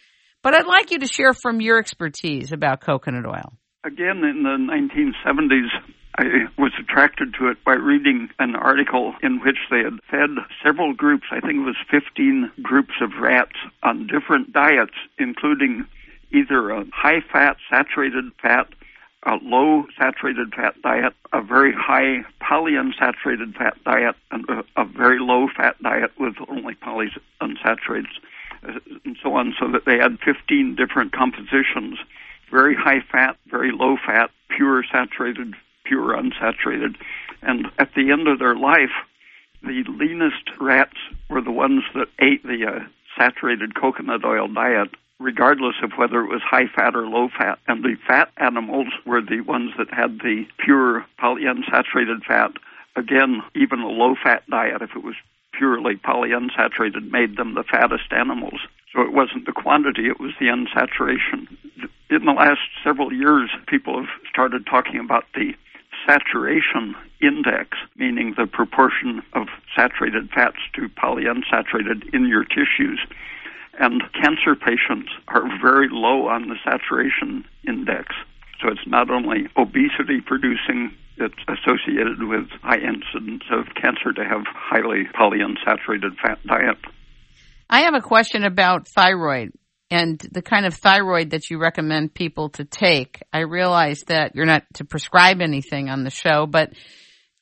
[0.47, 3.53] But I'd like you to share from your expertise about coconut oil.
[3.82, 5.66] Again, in the 1970s,
[6.16, 6.24] I
[6.57, 11.24] was attracted to it by reading an article in which they had fed several groups,
[11.32, 15.84] I think it was 15 groups of rats, on different diets, including
[16.30, 18.68] either a high fat, saturated fat,
[19.24, 24.44] a low saturated fat diet, a very high polyunsaturated fat diet, and
[24.76, 28.07] a, very low fat diet with only polyunsaturated
[29.05, 31.99] and so on, so that they had 15 different compositions
[32.51, 35.55] very high fat, very low fat, pure saturated,
[35.85, 36.97] pure unsaturated.
[37.43, 38.95] And at the end of their life,
[39.62, 40.97] the leanest rats
[41.29, 42.85] were the ones that ate the uh,
[43.19, 44.89] saturated coconut oil diet,
[45.19, 47.59] regardless of whether it was high fat or low fat.
[47.67, 52.53] And the fat animals were the ones that had the pure polyunsaturated fat.
[52.95, 55.17] Again, even a low fat diet, if it was
[55.57, 58.61] purely polyunsaturated made them the fattest animals.
[58.92, 61.48] So it wasn't the quantity, it was the unsaturation.
[62.11, 65.54] In the last several years, people have started talking about the
[66.07, 73.00] saturation index, meaning the proportion of saturated fats to polyunsaturated in your tissues.
[73.78, 78.14] And cancer patients are very low on the saturation index.
[78.61, 84.43] So it's not only obesity producing it's associated with high incidence of cancer to have
[84.47, 86.79] highly polyunsaturated fat diet.
[87.69, 89.53] I have a question about thyroid
[89.91, 93.23] and the kind of thyroid that you recommend people to take.
[93.33, 96.73] I realize that you're not to prescribe anything on the show, but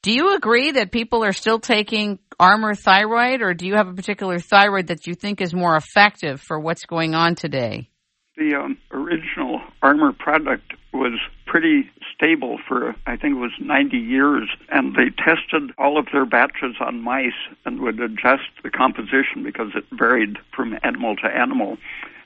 [0.02, 3.94] do you agree that people are still taking Armour thyroid or do you have a
[3.94, 7.88] particular thyroid that you think is more effective for what's going on today?
[8.36, 14.50] The um, original Armour product was pretty stable for, I think it was 90 years,
[14.70, 17.32] and they tested all of their batches on mice
[17.64, 21.78] and would adjust the composition because it varied from animal to animal.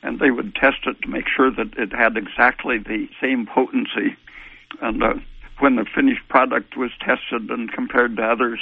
[0.03, 4.17] And they would test it to make sure that it had exactly the same potency.
[4.81, 5.15] And uh,
[5.59, 8.61] when the finished product was tested and compared to others,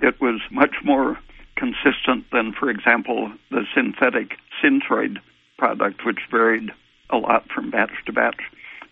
[0.00, 1.18] it was much more
[1.56, 5.18] consistent than, for example, the synthetic Synthroid
[5.56, 6.70] product, which varied
[7.12, 8.40] a lot from batch to batch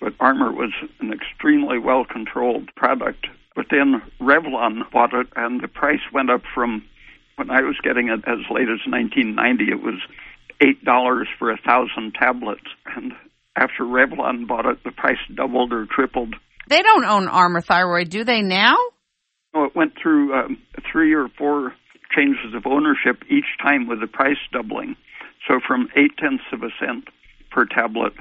[0.00, 3.26] but Armour was an extremely well controlled product.
[3.54, 6.84] But then Revlon bought it, and the price went up from
[7.36, 10.00] when I was getting it as late as 1990, it was
[10.60, 12.66] eight dollars for a thousand tablets,
[12.96, 13.12] and
[13.56, 16.34] after Revlon bought it, the price doubled or tripled.
[16.68, 18.76] They don't own Armour Thyroid, do they now?
[19.54, 20.58] No, it went through um,
[20.90, 21.74] three or four
[22.14, 24.96] changes of ownership each time with the price doubling.
[25.48, 27.08] So from eight tenths of a cent
[27.50, 28.12] per tablet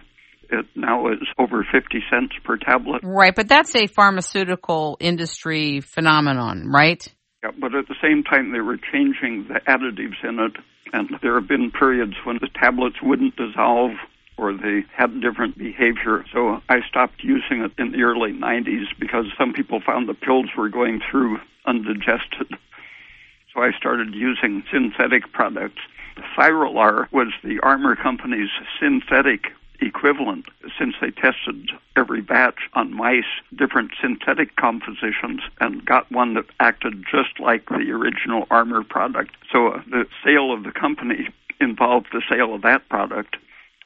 [0.52, 3.02] it now is over 50 cents per tablet.
[3.04, 7.06] Right, but that's a pharmaceutical industry phenomenon, right?
[7.44, 10.58] Yeah, but at the same time, they were changing the additives in it,
[10.92, 13.92] and there have been periods when the tablets wouldn't dissolve
[14.38, 16.24] or they had different behavior.
[16.34, 20.48] So I stopped using it in the early 90s because some people found the pills
[20.58, 22.48] were going through undigested.
[23.54, 25.82] So I started using synthetic products.
[26.38, 28.50] Thyrolar was the Armour Company's
[28.80, 29.52] synthetic
[29.82, 30.46] equivalent
[30.78, 33.24] since they tested every batch on mice,
[33.56, 39.36] different synthetic compositions, and got one that acted just like the original Armour product.
[39.52, 41.30] So uh, the sale of the company
[41.62, 43.38] involved the sale of that product.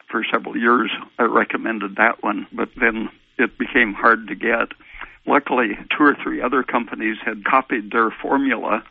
[0.10, 3.10] For several years, I recommended that one, but then
[3.40, 4.70] it became hard to get.
[5.26, 8.84] Luckily, two or three other companies had copied their formula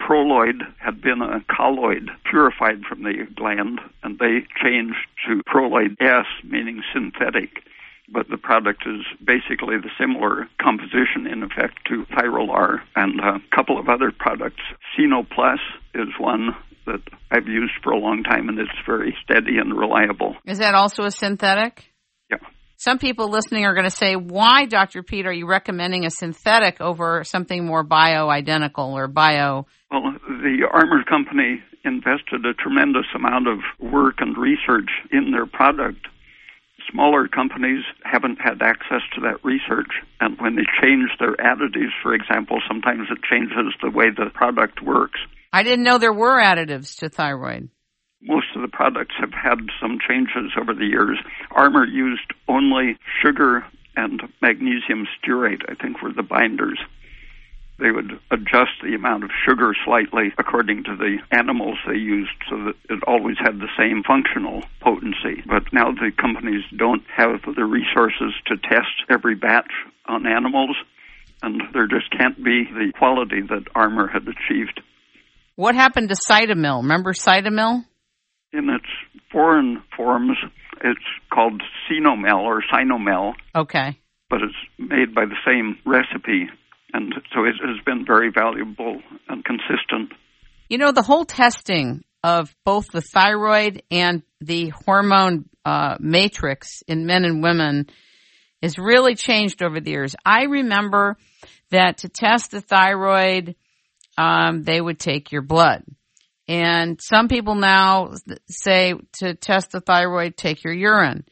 [0.00, 6.26] Proloid had been a colloid purified from the gland, and they changed to Proloid S,
[6.44, 7.62] meaning synthetic.
[8.10, 13.78] But the product is basically the similar composition, in effect, to Thyrolar and a couple
[13.78, 14.62] of other products.
[14.96, 15.58] Cynoplus
[15.94, 20.36] is one that I've used for a long time, and it's very steady and reliable.
[20.46, 21.92] Is that also a synthetic?
[22.80, 25.02] Some people listening are going to say, why, Dr.
[25.02, 29.66] Peat, are you recommending a synthetic over something more bio-identical or bio?
[29.90, 36.06] Well, the Armour Company invested a tremendous amount of work and research in their product.
[36.88, 42.14] Smaller companies haven't had access to that research, and when they change their additives, for
[42.14, 45.18] example, sometimes it changes the way the product works.
[45.52, 47.70] I didn't know there were additives to thyroid
[48.58, 51.18] of the products have had some changes over the years.
[51.52, 53.64] Armour used only sugar
[53.96, 56.78] and magnesium stearate, I think, were the binders.
[57.78, 62.56] They would adjust the amount of sugar slightly according to the animals they used so
[62.64, 65.42] that it always had the same functional potency.
[65.46, 69.70] But now the companies don't have the resources to test every batch
[70.06, 70.76] on animals,
[71.42, 74.80] and there just can't be the quality that Armour had achieved.
[75.54, 76.82] What happened to Cytomel?
[76.82, 77.84] Remember Cytomel?
[78.52, 78.86] In its
[79.30, 80.36] foreign forms,
[80.82, 81.00] it's
[81.32, 83.34] called Cynomel or Cynomel.
[83.54, 83.98] Okay.
[84.30, 86.48] But it's made by the same recipe,
[86.92, 90.12] and so it has been very valuable and consistent.
[90.68, 97.06] You know, the whole testing of both the thyroid and the hormone uh, matrix in
[97.06, 97.88] men and women
[98.62, 100.16] has really changed over the years.
[100.24, 101.16] I remember
[101.70, 103.54] that to test the thyroid,
[104.16, 105.84] um, they would take your blood.
[106.48, 108.14] And some people now
[108.48, 111.26] say to test the thyroid, take your urine.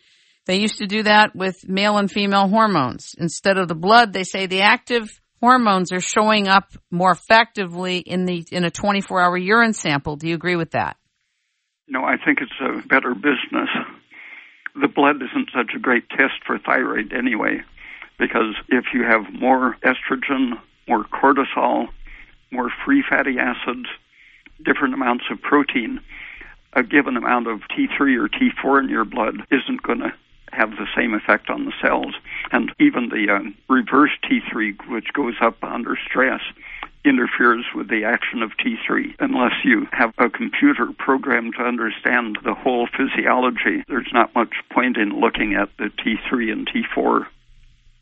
[0.44, 3.14] They used to do that with male and female hormones.
[3.18, 5.08] Instead of the blood, they say the active
[5.40, 10.16] hormones are showing up more effectively in the in a 24-hour urine sample.
[10.16, 10.96] Do you agree with that?
[11.88, 13.70] No, I think it's a better business.
[14.80, 17.62] The blood isn't such a great test for thyroid anyway,
[18.18, 21.86] because if you have more estrogen, more cortisol,
[22.52, 23.88] more free fatty acids,
[24.64, 26.00] different amounts of protein,
[26.72, 30.12] a given amount of T3 or T4 in your blood isn't going to
[30.52, 32.14] have the same effect on the cells.
[32.52, 36.40] And even the uh, reverse T3, which goes up under stress,
[37.04, 39.14] interferes with the action of T3.
[39.20, 44.96] Unless you have a computer program to understand the whole physiology, there's not much point
[44.96, 47.26] in looking at the T3 and T4.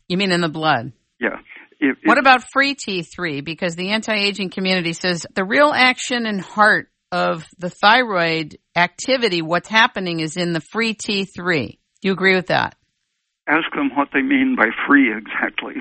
[0.07, 0.91] You mean in the blood?
[1.19, 1.39] Yeah.
[1.79, 3.43] If, what about free T3?
[3.43, 9.69] Because the anti-aging community says the real action and heart of the thyroid activity, what's
[9.69, 11.77] happening is in the free T3.
[12.01, 12.75] Do you agree with that?
[13.47, 15.75] Ask them what they mean by free exactly.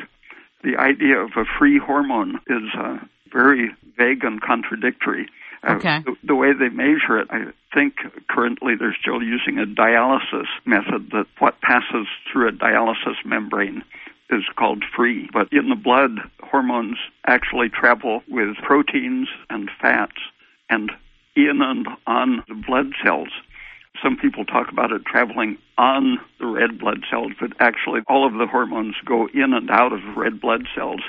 [0.62, 2.98] The idea of a free hormone is uh,
[3.32, 5.26] very vague and contradictory.
[5.66, 6.00] Uh, okay.
[6.04, 7.94] the, the, way they measure it, I think
[8.28, 13.82] currently they're still using a dialysis method that what passes through a dialysis membrane
[14.30, 15.28] is called free.
[15.32, 20.16] But in the blood, hormones actually travel with proteins and fats
[20.70, 20.90] and
[21.36, 23.28] in and on the blood cells.
[24.02, 28.34] Some people talk about it traveling on the red blood cells, but actually all of
[28.34, 31.00] the hormones go in and out of red blood cells.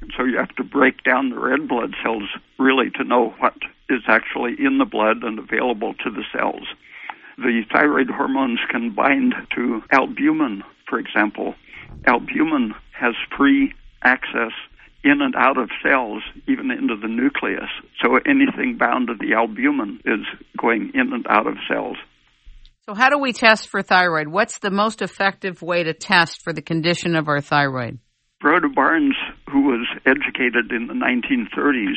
[0.00, 3.54] And so you have to break down the red blood cells really to know what
[3.88, 6.66] is actually in the blood and available to the cells.
[7.38, 11.54] The thyroid hormones can bind to albumin, for example,
[12.06, 13.72] albumin has free
[14.02, 14.52] access
[15.02, 17.68] in and out of cells, even into the nucleus.
[18.02, 20.20] So anything bound to the albumin is
[20.58, 21.96] going in and out of cells.
[22.86, 24.28] So, how do we test for thyroid?
[24.28, 27.98] What's the most effective way to test for the condition of our thyroid?
[28.42, 29.16] Broda Barnes,
[29.50, 31.96] who was educated in the 1930s,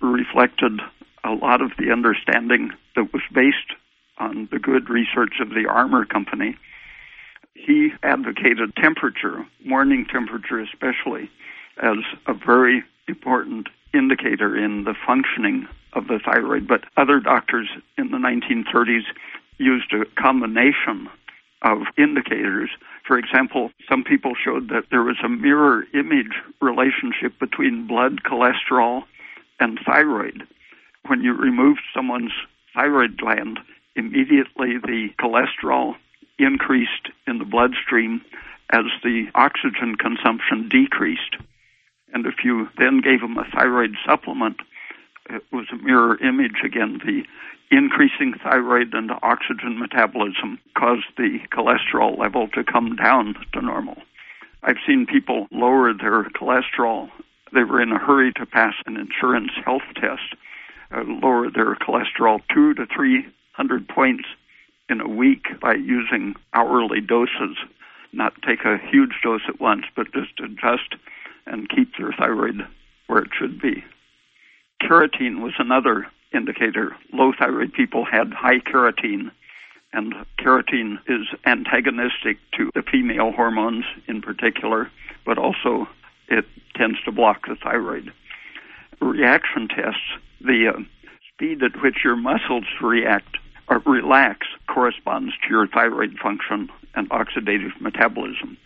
[0.00, 0.80] reflected
[1.24, 3.74] a lot of the understanding that was based
[4.18, 6.56] on the good research of the Armour Company
[7.54, 11.30] he advocated temperature, morning temperature especially,
[11.82, 16.68] as a very important indicator in the functioning of the thyroid.
[16.68, 19.04] But other doctors in the 1930s
[19.58, 21.08] used a combination
[21.62, 22.70] of indicators.
[23.06, 29.02] For example, some people showed that there was a mirror image relationship between blood cholesterol
[29.58, 30.46] and thyroid.
[31.06, 32.32] When you removed someone's
[32.74, 33.58] thyroid gland,
[33.96, 35.96] immediately the cholesterol
[36.44, 38.22] increased in the bloodstream
[38.72, 41.36] as the oxygen consumption decreased.
[42.12, 44.56] And if you then gave them a thyroid supplement,
[45.28, 47.00] it was a mirror image again.
[47.04, 47.22] The
[47.70, 53.96] increasing thyroid and oxygen metabolism caused the cholesterol level to come down to normal.
[54.62, 57.10] I've seen people lower their cholesterol.
[57.52, 60.34] They were in a hurry to pass an insurance health test,
[60.92, 64.24] uh, lower their cholesterol two to three hundred points
[64.90, 67.56] in a week by using hourly doses,
[68.12, 70.96] not take a huge dose at once, but just adjust
[71.46, 72.66] and keep their thyroid
[73.06, 73.84] where it should be.
[74.82, 76.96] Carotene was another indicator.
[77.12, 79.30] Low thyroid people had high carotene,
[79.92, 84.90] and carotene is antagonistic to the female hormones in particular,
[85.24, 85.88] but also
[86.28, 88.12] it tends to block the thyroid.
[89.00, 90.00] Reaction tests,
[90.40, 90.80] the uh,
[91.32, 93.36] speed at which your muscles react
[93.78, 98.56] relax corresponds to your thyroid function and oxidative metabolism.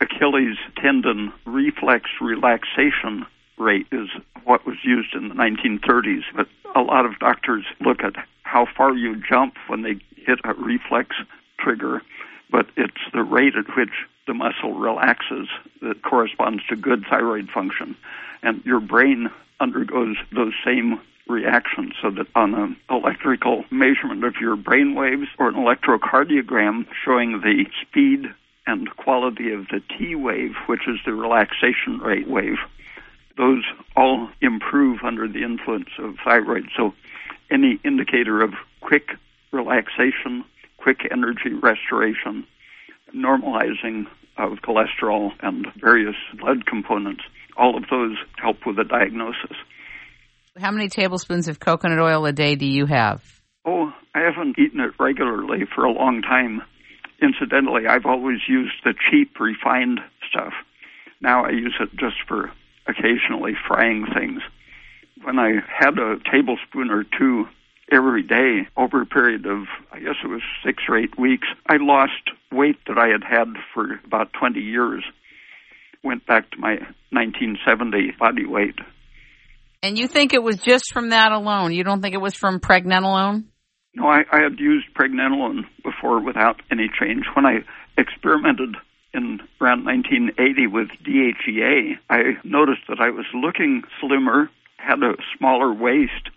[0.00, 3.26] Achilles tendon reflex relaxation
[3.58, 4.08] rate is
[4.44, 8.94] what was used in the 1930s, but a lot of doctors look at how far
[8.94, 11.16] you jump when they hit a reflex
[11.58, 12.02] trigger,
[12.50, 15.48] but it's the rate at which the muscle relaxes
[15.82, 17.96] that corresponds to good thyroid function.
[18.42, 24.56] And your brain undergoes those same reaction so that on an electrical measurement of your
[24.56, 28.26] brain waves or an electrocardiogram showing the speed
[28.66, 32.58] and quality of the T wave, which is the relaxation rate wave,
[33.36, 33.64] those
[33.94, 36.68] all improve under the influence of thyroid.
[36.76, 36.94] So
[37.50, 39.16] any indicator of quick
[39.52, 40.44] relaxation,
[40.78, 42.46] quick energy restoration,
[43.14, 44.06] normalizing
[44.36, 47.22] of cholesterol and various blood components,
[47.56, 49.56] all of those help with the diagnosis.
[50.58, 53.22] How many tablespoons of coconut oil a day do you have?
[53.66, 56.62] Oh, I haven't eaten it regularly for a long time.
[57.20, 60.54] Incidentally, I've always used the cheap refined stuff.
[61.20, 62.50] Now I use it just for
[62.86, 64.40] occasionally frying things.
[65.22, 67.48] When I had a tablespoon or two
[67.92, 71.76] every day over a period of, I guess it was six or eight weeks, I
[71.76, 75.04] lost weight that I had had for about 20 years.
[76.02, 76.76] Went back to my
[77.10, 78.78] 1970 body weight.
[79.82, 81.72] And you think it was just from that alone?
[81.72, 83.44] You don't think it was from pregnenolone?
[83.94, 87.24] No, I, I had used pregnenolone before without any change.
[87.34, 87.60] When I
[87.96, 88.76] experimented
[89.14, 95.72] in around 1980 with DHEA, I noticed that I was looking slimmer, had a smaller
[95.72, 96.28] waist,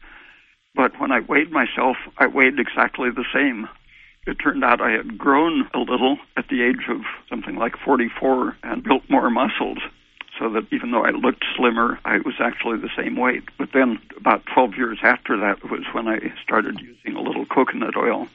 [0.76, 3.68] but when I weighed myself, I weighed exactly the same.
[4.26, 8.56] It turned out I had grown a little at the age of something like 44
[8.64, 9.80] and built more muscles
[10.40, 13.44] so that even though I looked slimmer, I was actually the same weight.
[13.58, 17.96] But then about 12 years after that was when I started using a little coconut
[17.98, 18.28] oil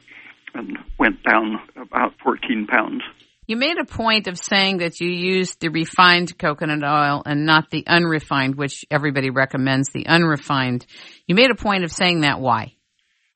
[0.55, 3.03] and went down about 14 pounds.
[3.47, 7.71] You made a point of saying that you used the refined coconut oil and not
[7.71, 10.87] the unrefined, which everybody recommends the unrefined.
[11.27, 12.41] You made a point of saying that.
[12.41, 12.75] Why?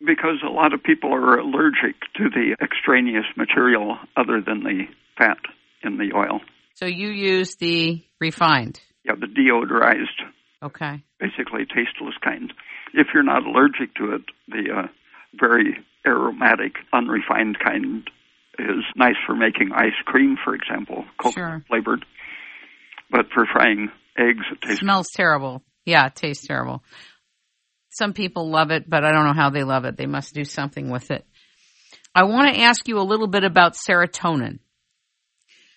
[0.00, 4.84] Because a lot of people are allergic to the extraneous material other than the
[5.18, 5.38] fat
[5.82, 6.40] in the oil.
[6.74, 8.80] So you use the refined?
[9.04, 10.28] Yeah, the deodorized.
[10.62, 11.02] Okay.
[11.20, 12.52] Basically, tasteless kind.
[12.94, 14.86] If you're not allergic to it, the uh,
[15.38, 18.08] very aromatic, unrefined kind
[18.58, 21.64] is nice for making ice cream, for example, coconut sure.
[21.68, 22.04] flavored.
[23.10, 23.88] But for frying
[24.18, 25.62] eggs, it tastes smells terrible.
[25.84, 26.82] Yeah, it tastes terrible.
[27.90, 29.96] Some people love it, but I don't know how they love it.
[29.96, 31.24] They must do something with it.
[32.14, 34.58] I want to ask you a little bit about serotonin.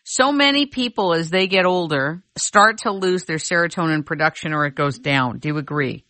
[0.03, 4.75] So many people, as they get older, start to lose their serotonin production or it
[4.75, 5.39] goes down.
[5.39, 6.03] Do you agree?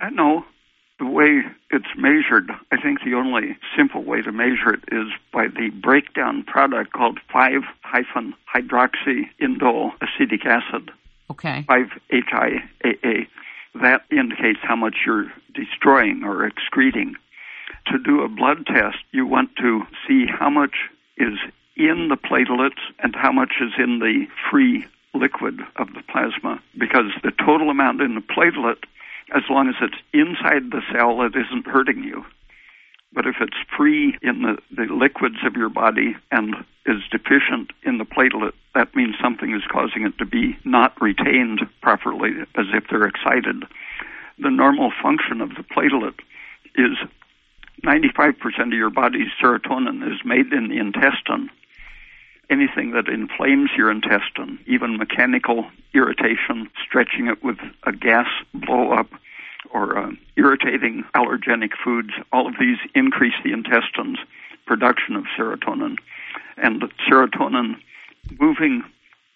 [0.00, 0.44] I know
[0.98, 5.46] the way it's measured, I think the only simple way to measure it is by
[5.46, 10.90] the breakdown product called 5 hyphen hydroxyindole acetic acid.
[11.30, 11.64] Okay.
[11.68, 13.28] 5-HIAA.
[13.80, 17.14] That indicates how much you're destroying or excreting.
[17.92, 20.74] To do a blood test, you want to see how much
[21.16, 21.38] is
[21.78, 27.12] in the platelets and how much is in the free liquid of the plasma because
[27.22, 28.82] the total amount in the platelet,
[29.34, 32.24] as long as it's inside the cell, it isn't hurting you.
[33.12, 36.54] But if it's free in the, the liquids of your body and
[36.84, 41.60] is deficient in the platelet, that means something is causing it to be not retained
[41.80, 43.64] properly as if they're excited.
[44.38, 46.18] The normal function of the platelet
[46.74, 46.98] is
[47.84, 51.50] 95% of your body's serotonin is made in the intestine
[52.50, 59.08] anything that inflames your intestine, even mechanical irritation, stretching it with a gas blow up,
[59.70, 64.18] or uh, irritating allergenic foods, all of these increase the intestines
[64.66, 65.96] production of serotonin.
[66.56, 67.76] And serotonin
[68.38, 68.82] moving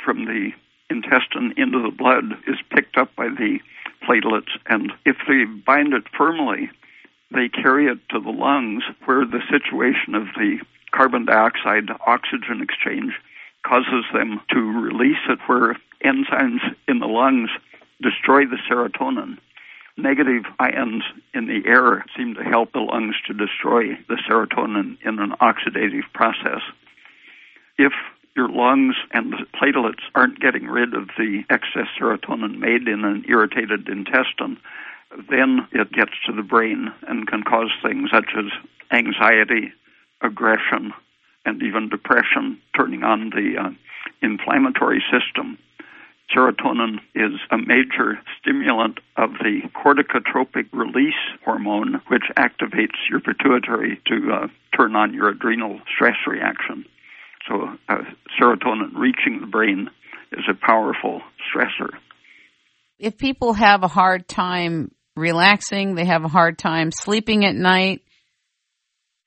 [0.04, 0.50] from the
[0.90, 3.58] intestine into the blood is picked up by the
[4.06, 6.70] platelets, and if they bind it firmly,
[7.34, 10.58] they carry it to the lungs where the situation of the
[10.92, 13.12] carbon dioxide oxygen exchange
[13.66, 17.50] causes them to release it where enzymes in the lungs
[18.00, 19.38] destroy the serotonin.
[19.96, 21.04] Negative ions
[21.34, 26.10] in the air seem to help the lungs to destroy the serotonin in an oxidative
[26.14, 26.62] process.
[27.78, 27.92] If
[28.34, 33.88] your lungs and platelets aren't getting rid of the excess serotonin made in an irritated
[33.88, 34.58] intestine,
[35.30, 38.46] then it gets to the brain and can cause things such as
[38.90, 39.72] anxiety,
[40.22, 40.92] aggression,
[41.44, 43.70] and even depression, turning on the uh,
[44.22, 45.58] inflammatory system.
[46.34, 54.32] Serotonin is a major stimulant of the corticotropic release hormone, which activates your pituitary to
[54.32, 56.86] uh, turn on your adrenal stress reaction.
[57.48, 57.98] So, uh,
[58.40, 59.90] serotonin reaching the brain
[60.30, 61.20] is a powerful
[61.52, 61.90] stressor.
[62.98, 68.02] If people have a hard time relaxing, they have a hard time sleeping at night.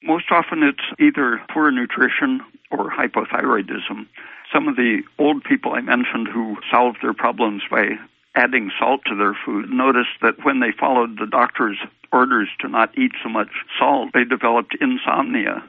[0.03, 4.07] Most often it's either poor nutrition or hypothyroidism.
[4.53, 7.97] Some of the old people I mentioned who solved their problems by
[8.35, 11.77] adding salt to their food noticed that when they followed the doctor's
[12.11, 15.63] orders to not eat so much salt, they developed insomnia.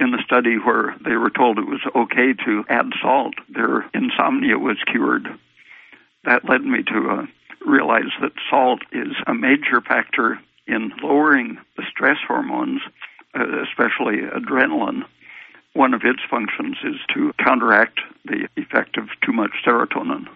[0.00, 4.56] In the study where they were told it was okay to add salt, their insomnia
[4.56, 5.26] was cured.
[6.24, 7.26] That led me to uh,
[7.66, 12.80] realize that salt is a major factor in lowering the stress hormones,
[13.34, 15.02] uh, especially adrenaline.
[15.74, 20.26] One of its functions is to counteract the effect of too much serotonin.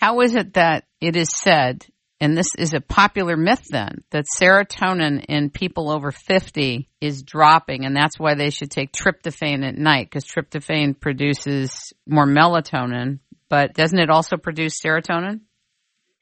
[0.00, 1.86] How is it that it is said,
[2.20, 7.84] and this is a popular myth then, that serotonin in people over 50 is dropping,
[7.84, 13.74] and that's why they should take tryptophan at night, because tryptophan produces more melatonin, but
[13.74, 15.40] doesn't it also produce serotonin?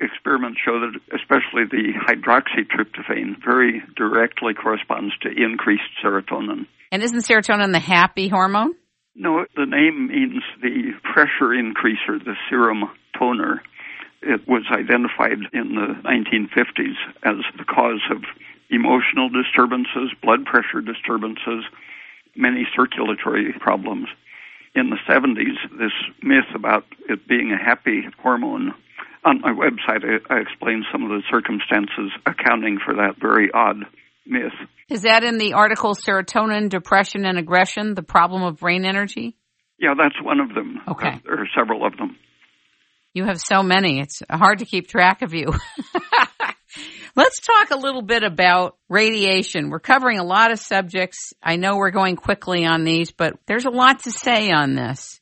[0.00, 6.66] Experiments show that especially the hydroxytryptophan very directly corresponds to increased serotonin.
[6.92, 8.74] And isn't serotonin the happy hormone?
[9.14, 13.62] No, the name means the pressure increaser, the serum toner.
[14.22, 18.22] It was identified in the 1950s as the cause of
[18.70, 21.64] emotional disturbances, blood pressure disturbances,
[22.36, 24.08] many circulatory problems.
[24.74, 25.92] In the 70s, this
[26.22, 28.72] myth about it being a happy hormone
[29.24, 33.76] on my website, I, I explain some of the circumstances accounting for that very odd
[34.26, 34.52] myth.
[34.88, 39.36] Is that in the article Serotonin, Depression, and Aggression, the Problem of Brain Energy?
[39.78, 40.80] Yeah, that's one of them.
[40.88, 41.08] Okay.
[41.08, 42.16] Uh, there are several of them.
[43.14, 45.52] You have so many, it's hard to keep track of you.
[47.16, 49.70] Let's talk a little bit about radiation.
[49.70, 51.32] We're covering a lot of subjects.
[51.42, 55.20] I know we're going quickly on these, but there's a lot to say on this.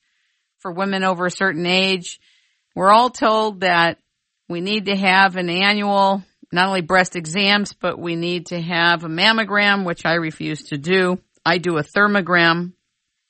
[0.58, 2.20] For women over a certain age,
[2.78, 3.98] we're all told that
[4.48, 6.22] we need to have an annual,
[6.52, 10.78] not only breast exams, but we need to have a mammogram, which I refuse to
[10.78, 11.18] do.
[11.44, 12.74] I do a thermogram.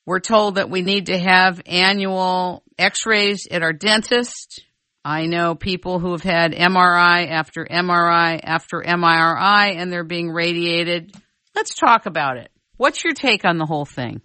[0.05, 4.65] We're told that we need to have annual x-rays at our dentist.
[5.03, 11.17] I know people who have had MRI after MRI after MRI and they're being radiated.
[11.55, 12.51] Let's talk about it.
[12.77, 14.21] What's your take on the whole thing?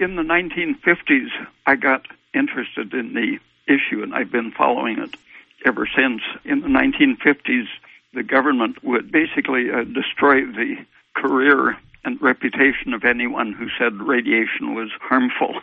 [0.00, 1.30] In the 1950s,
[1.66, 2.02] I got
[2.34, 5.16] interested in the issue, and I've been following it
[5.64, 6.22] ever since.
[6.44, 7.66] In the 1950s,
[8.12, 10.76] the government would basically uh, destroy the
[11.14, 15.60] career and reputation of anyone who said radiation was harmful.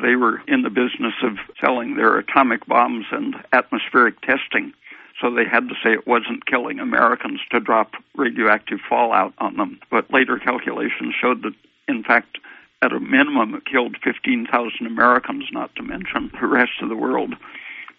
[0.00, 4.72] They were in the business of selling their atomic bombs and atmospheric testing,
[5.20, 9.78] so they had to say it wasn't killing Americans to drop radioactive fallout on them.
[9.90, 11.54] But later calculations showed that,
[11.88, 12.38] in fact,
[12.82, 17.34] at a minimum, it killed 15,000 Americans, not to mention the rest of the world.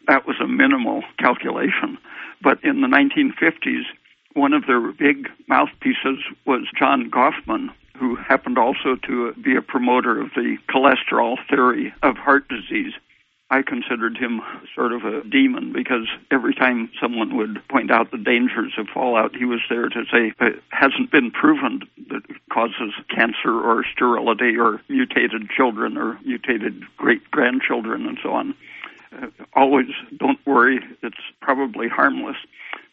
[0.07, 1.97] That was a minimal calculation.
[2.41, 3.83] But in the 1950s,
[4.33, 10.19] one of their big mouthpieces was John Gofman, who happened also to be a promoter
[10.19, 12.93] of the cholesterol theory of heart disease.
[13.53, 14.41] I considered him
[14.73, 19.35] sort of a demon because every time someone would point out the dangers of fallout,
[19.35, 24.57] he was there to say it hasn't been proven that it causes cancer or sterility
[24.57, 28.55] or mutated children or mutated great grandchildren and so on.
[29.21, 32.37] Uh, always don't worry, it's probably harmless.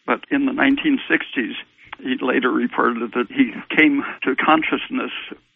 [0.04, 1.54] But in the 1960s,
[2.02, 5.12] he later reported that he came to consciousness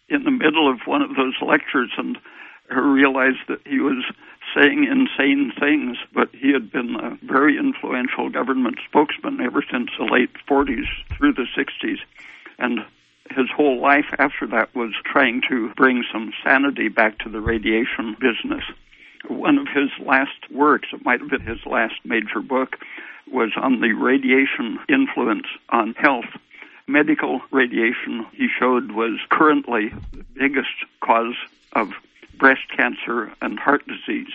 [0.09, 2.17] in the middle of one of those lectures and
[2.71, 4.03] realized that he was
[4.55, 10.05] saying insane things, but he had been a very influential government spokesman ever since the
[10.05, 10.87] late 40s
[11.17, 11.99] through the 60s.
[12.59, 12.85] And
[13.31, 18.17] his whole life after that was trying to bring some sanity back to the radiation
[18.21, 18.65] business.
[19.29, 22.77] One of his last works, it might have been his last major book,
[23.31, 26.27] was on the radiation influence on health.
[26.87, 31.35] Medical radiation, he showed, was currently the biggest cause
[31.73, 31.93] of
[32.39, 34.33] breast cancer and heart disease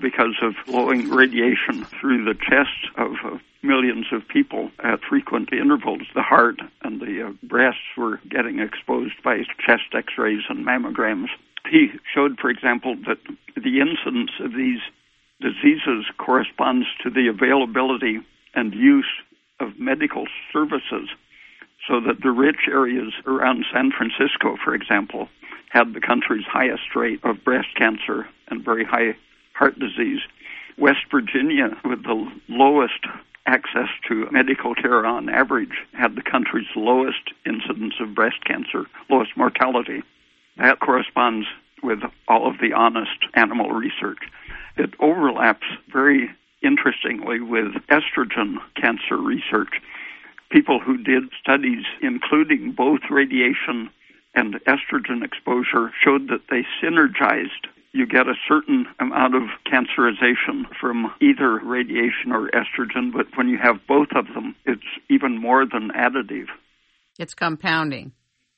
[0.00, 6.02] because of blowing radiation through the chests of uh, millions of people at frequent intervals.
[6.14, 11.28] The heart and the uh, breasts were getting exposed by chest x-rays and mammograms.
[11.68, 13.18] He showed, for example, that
[13.56, 14.80] the incidence of these
[15.40, 18.20] diseases corresponds to the availability
[18.54, 19.10] and use
[19.60, 21.08] of medical services
[21.88, 25.28] so that the rich areas around San Francisco, for example,
[25.74, 29.16] had the country's highest rate of breast cancer and very high
[29.54, 30.20] heart disease.
[30.78, 33.04] West Virginia, with the lowest
[33.46, 39.36] access to medical care on average, had the country's lowest incidence of breast cancer, lowest
[39.36, 40.02] mortality.
[40.56, 41.46] That corresponds
[41.82, 44.20] with all of the honest animal research.
[44.76, 46.30] It overlaps very
[46.62, 49.80] interestingly with estrogen cancer research.
[50.50, 53.90] People who did studies including both radiation
[54.34, 61.14] and estrogen exposure showed that they synergized you get a certain amount of cancerization from
[61.22, 65.90] either radiation or estrogen, but when you have both of them, it's even more than
[65.96, 66.48] additive.
[67.20, 68.10] It's compounding.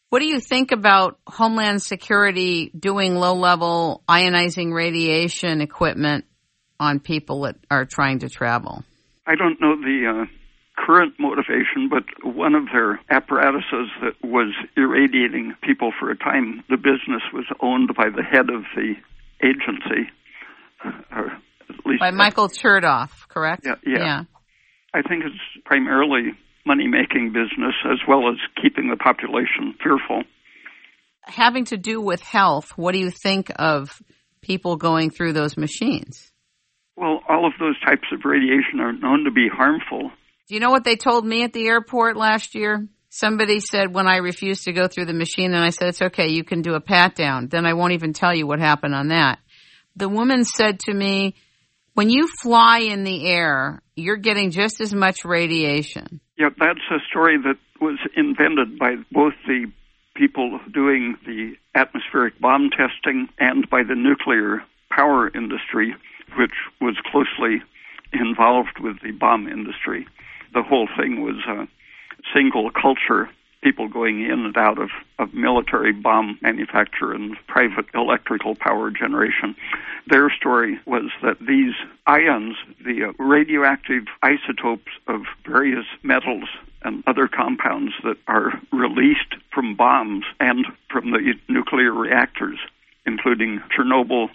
[0.09, 6.25] What do you think about Homeland Security doing low level ionizing radiation equipment
[6.81, 8.85] on people that are trying to travel?
[9.27, 10.46] I don't know the uh,
[10.77, 16.77] current motivation, but one of their apparatuses that was irradiating people for a time, the
[16.77, 18.95] business was owned by the head of the
[19.43, 20.11] agency,
[21.11, 21.27] or
[21.69, 23.63] at least by Michael Chertoff, correct?
[23.65, 23.99] Yeah, yeah.
[23.99, 24.23] yeah.
[24.95, 26.33] I think it's primarily
[26.65, 30.25] money making business as well as keeping the population fearful.
[31.23, 34.03] Having to do with health, what do you think of
[34.43, 36.31] people going through those machines?
[36.97, 40.11] Well, all of those types of radiation are known to be harmful.
[40.49, 42.87] Do you know what they told me at the airport last year?
[43.09, 46.29] Somebody said when I refused to go through the machine, and I said, It's okay,
[46.29, 47.49] you can do a pat down.
[47.49, 49.41] Then I won't even tell you what happened on that.
[49.97, 51.35] The woman said to me,
[51.95, 56.21] When you fly in the air, you're getting just as much radiation.
[56.39, 59.67] Yeah, that's a story that was invented by both the
[60.15, 65.97] people doing the atmospheric bomb testing and by the nuclear power industry,
[66.39, 67.63] which was closely
[68.13, 70.07] involved with the bomb industry.
[70.57, 71.67] The whole thing was uh,
[72.33, 73.29] single culture,
[73.63, 74.89] people going in and out of,
[75.19, 79.55] of military bomb manufacture and private electrical power generation.
[80.07, 81.75] Their story was that these
[82.07, 86.49] ions, the radioactive isotopes of various metals
[86.81, 92.59] and other compounds that are released from bombs and from the nuclear reactors,
[93.05, 94.31] including Chernobyl,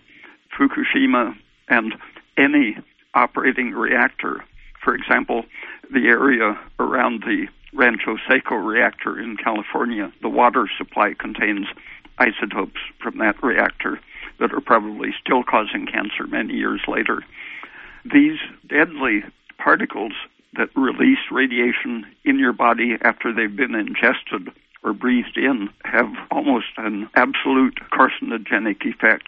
[0.55, 1.35] Fukushima,
[1.67, 1.95] and
[2.37, 2.77] any
[3.15, 4.45] operating reactor.
[4.83, 5.45] For example,
[5.91, 11.67] the area around the Rancho Seco reactor in California, the water supply contains
[12.17, 13.99] isotopes from that reactor
[14.39, 17.23] that are probably still causing cancer many years later.
[18.11, 19.23] These deadly
[19.57, 20.13] particles
[20.57, 24.51] that release radiation in your body after they've been ingested
[24.83, 29.25] or breathed in have almost an absolute carcinogenic effect.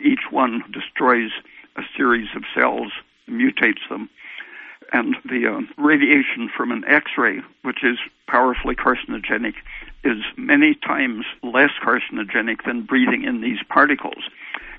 [0.00, 1.30] Each one destroys
[1.76, 2.92] a series of cells,
[3.28, 4.08] mutates them,
[4.92, 9.54] and the uh, radiation from an X-ray, which is powerfully carcinogenic,
[10.04, 14.24] is many times less carcinogenic than breathing in these particles.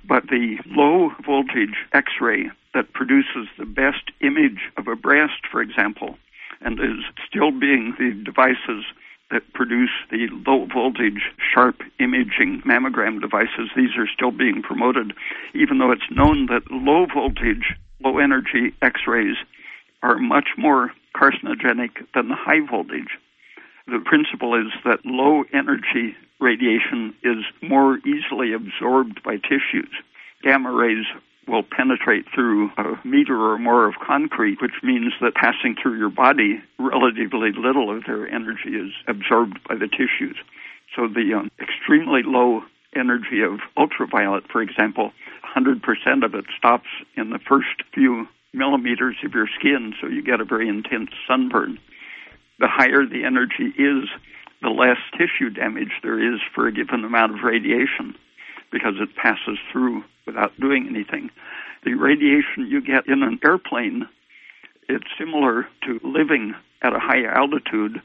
[0.06, 6.18] But the low voltage X-ray that produces the best image of a breast, for example,
[6.62, 8.86] and is still being the devices
[9.32, 15.14] that produce the low voltage sharp imaging mammogram devices, these are still being promoted,
[15.56, 17.74] even though it's known that low voltage,
[18.04, 19.38] low energy X rays
[20.04, 23.18] are much more carcinogenic than the high voltage.
[23.88, 29.90] The principle is that low energy radiation is more easily absorbed by tissues.
[30.44, 31.06] Gamma rays
[31.48, 36.10] will penetrate through a meter or more of concrete, which means that passing through your
[36.10, 40.38] body, relatively little of their energy is absorbed by the tissues.
[40.96, 42.62] So the um, extremely low
[42.96, 45.12] energy of ultraviolet, for example,
[45.56, 45.82] 100%
[46.24, 50.46] of it stops in the first few millimeters of your skin, so you get a
[50.46, 51.80] very intense sunburn.
[52.60, 54.10] The higher the energy is,
[54.62, 58.16] the less tissue damage there is for a given amount of radiation
[58.72, 61.30] because it passes through without doing anything.
[61.84, 64.08] The radiation you get in an airplane,
[64.88, 68.02] it's similar to living at a high altitude,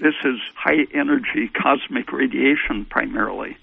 [0.00, 3.56] This is high energy cosmic radiation primarily.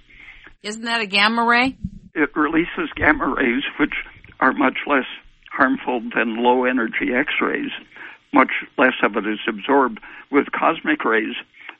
[0.63, 1.77] Isn't that a gamma ray?
[2.13, 3.93] It releases gamma rays, which
[4.39, 5.05] are much less
[5.55, 7.71] harmful than low energy X rays.
[8.33, 9.99] Much less of it is absorbed.
[10.31, 11.35] With cosmic rays,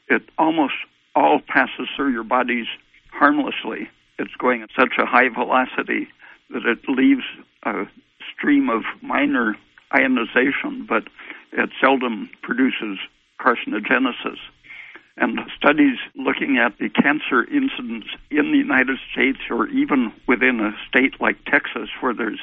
[0.08, 0.74] it almost
[1.16, 2.68] all passes through your bodies
[3.12, 3.90] harmlessly.
[4.18, 6.08] It's going at such a high velocity
[6.50, 7.24] that it leaves
[7.64, 7.86] a
[8.34, 9.56] stream of minor
[9.94, 11.04] ionization, but
[11.52, 13.00] it seldom produces
[13.40, 14.38] carcinogenesis.
[15.18, 20.76] And studies looking at the cancer incidence in the United States or even within a
[20.90, 22.40] state like Texas where there's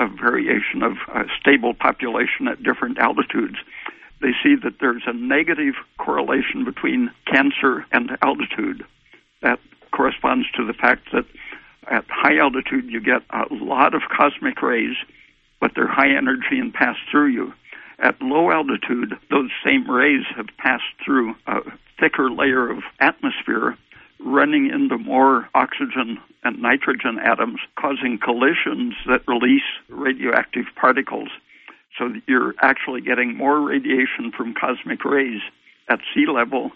[0.00, 3.58] a variation of a stable population at different altitudes,
[4.20, 8.84] they see that there's a negative correlation between cancer and altitude.
[9.42, 9.60] That
[9.92, 11.26] corresponds to the fact that
[11.88, 14.96] at high altitude you get a lot of cosmic rays,
[15.60, 17.52] but they're high energy and pass through you.
[17.98, 21.60] At low altitude, those same rays have passed through a
[21.98, 23.76] thicker layer of atmosphere,
[24.24, 31.28] running into more oxygen and nitrogen atoms, causing collisions that release radioactive particles.
[31.98, 35.42] So that you're actually getting more radiation from cosmic rays
[35.88, 36.70] at sea level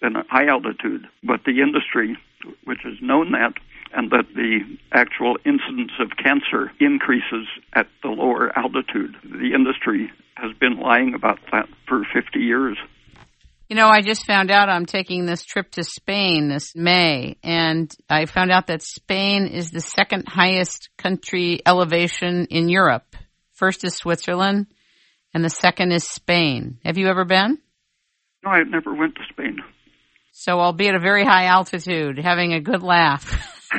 [0.00, 1.06] than at high altitude.
[1.22, 2.16] But the industry,
[2.64, 3.54] which has known that,
[3.92, 4.60] and that the
[4.92, 9.16] actual incidence of cancer increases at the lower altitude.
[9.24, 12.78] The industry has been lying about that for 50 years.
[13.70, 17.88] You know, I just found out I'm taking this trip to Spain this May, and
[18.08, 23.14] I found out that Spain is the second highest country elevation in Europe.
[23.52, 24.66] First is Switzerland,
[25.32, 26.80] and the second is Spain.
[26.84, 27.58] Have you ever been?
[28.44, 29.58] No, I never went to Spain.
[30.32, 33.68] So I'll be at a very high altitude, having a good laugh.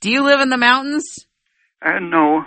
[0.00, 1.16] Do you live in the mountains?
[1.82, 2.44] Uh, no.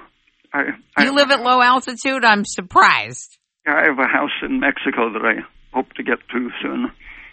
[0.53, 0.65] I,
[0.95, 2.23] I, you live at low altitude?
[2.23, 3.38] I'm surprised.
[3.67, 5.41] I have a house in Mexico that I
[5.73, 6.91] hope to get to soon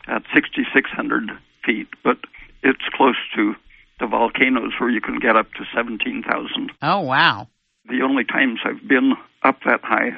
[0.08, 1.30] at 6,600
[1.64, 2.18] feet, but
[2.62, 3.54] it's close to
[3.98, 6.72] the volcanoes where you can get up to 17,000.
[6.82, 7.48] Oh, wow.
[7.88, 10.10] The only times I've been up that high,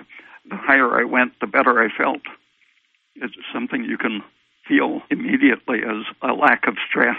[0.48, 2.22] the higher I went, the better I felt.
[3.16, 4.22] It's something you can
[4.66, 7.16] feel immediately as a lack of stress.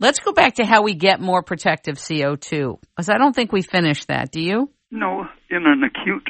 [0.00, 3.62] Let's go back to how we get more protective CO2, because I don't think we
[3.62, 4.32] finished that.
[4.32, 4.70] Do you?
[4.90, 5.26] No.
[5.50, 6.28] In an acute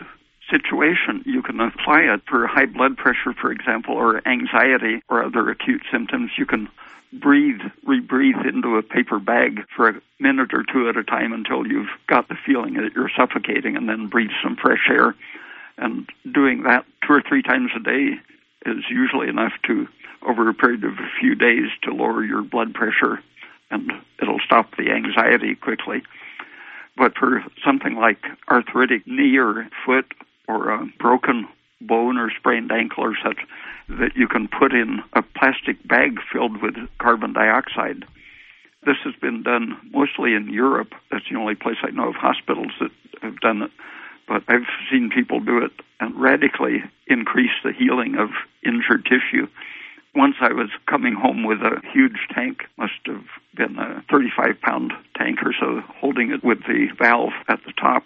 [0.51, 5.49] situation, you can apply it for high blood pressure, for example, or anxiety or other
[5.51, 6.33] acute symptoms.
[6.37, 6.69] You can
[7.13, 11.67] breathe, rebreathe into a paper bag for a minute or two at a time until
[11.67, 15.15] you've got the feeling that you're suffocating and then breathe some fresh air.
[15.79, 18.15] And doing that two or three times a day
[18.67, 19.89] is usually enough to,
[20.27, 23.21] over a period of a few days, to lower your blood pressure
[23.71, 26.03] and it'll stop the anxiety quickly.
[26.97, 30.07] But for something like arthritic knee or foot
[30.49, 31.49] or a uh, broken
[31.81, 33.39] bone or sprained ankle or such,
[33.89, 38.05] that you can put in a plastic bag filled with carbon dioxide.
[38.87, 40.93] This has been done mostly in Europe.
[41.11, 42.91] That's the only place I know of hospitals that
[43.23, 43.71] have done it.
[44.27, 48.31] But I've seen people do it and radically increase the healing of
[48.65, 49.49] injured tissue.
[50.15, 54.93] Once I was coming home with a huge tank, must have been a 35 pound
[55.17, 58.05] tank or so, holding it with the valve at the top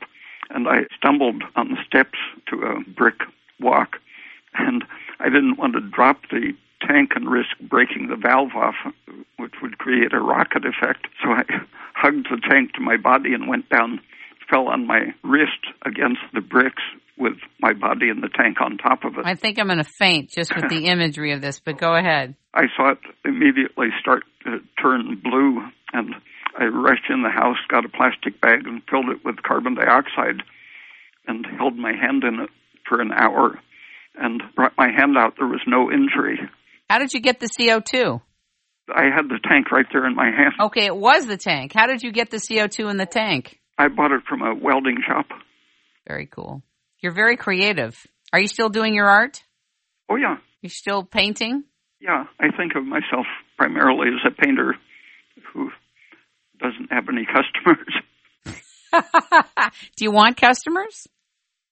[0.50, 2.18] and I stumbled on the steps
[2.48, 3.20] to a brick
[3.60, 3.96] walk,
[4.54, 4.84] and
[5.20, 6.52] I didn't want to drop the
[6.86, 8.76] tank and risk breaking the valve off,
[9.36, 11.06] which would create a rocket effect.
[11.22, 11.42] So I
[11.94, 14.00] hugged the tank to my body and went down,
[14.50, 16.82] fell on my wrist against the bricks
[17.18, 19.26] with my body and the tank on top of it.
[19.26, 22.34] I think I'm going to faint just with the imagery of this, but go ahead.
[22.54, 25.62] I saw it immediately start to turn blue,
[25.92, 26.14] and
[26.58, 30.42] I rushed in the house, got a plastic bag, and filled it with carbon dioxide,
[31.26, 32.50] and held my hand in it
[32.88, 33.60] for an hour,
[34.16, 35.34] and brought my hand out.
[35.38, 36.40] There was no injury.
[36.90, 38.20] How did you get the CO2?
[38.92, 40.54] I had the tank right there in my hand.
[40.60, 41.72] Okay, it was the tank.
[41.74, 43.60] How did you get the CO2 in the tank?
[43.78, 45.26] I bought it from a welding shop.
[46.08, 46.62] Very cool.
[47.00, 48.04] You're very creative.
[48.32, 49.44] Are you still doing your art?
[50.10, 50.38] Oh, yeah.
[50.62, 51.64] You're still painting?
[52.00, 53.26] Yeah, I think of myself
[53.56, 54.74] primarily as a painter
[55.52, 55.70] who
[56.58, 57.94] doesn't have any customers.
[59.96, 61.06] Do you want customers?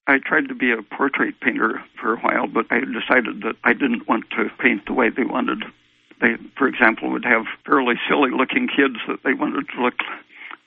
[0.07, 3.73] I tried to be a portrait painter for a while, but I decided that I
[3.73, 5.65] didn't want to paint the way they wanted.
[6.21, 9.95] They, for example, would have fairly silly looking kids that they wanted to look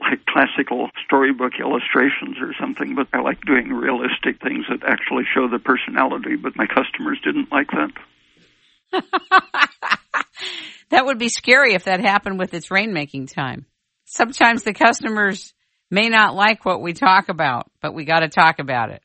[0.01, 5.47] like classical storybook illustrations or something, but I like doing realistic things that actually show
[5.47, 7.91] the personality, but my customers didn't like that.
[10.89, 13.65] that would be scary if that happened with It's Rainmaking Time
[14.09, 15.53] sometimes the customers
[15.91, 19.01] may not like what we talk about, but we got to talk about it.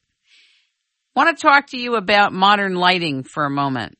[1.14, 3.96] want to talk to you about modern lighting for a moment.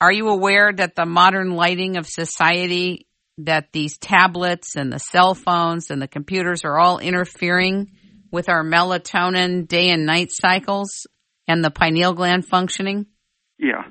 [0.00, 3.06] Are you aware that the modern lighting of society,
[3.38, 7.92] that these tablets and the cell phones and the computers are all interfering
[8.30, 11.06] with our melatonin day and night cycles
[11.48, 13.06] and the pineal gland functioning?
[13.58, 13.84] Yeah.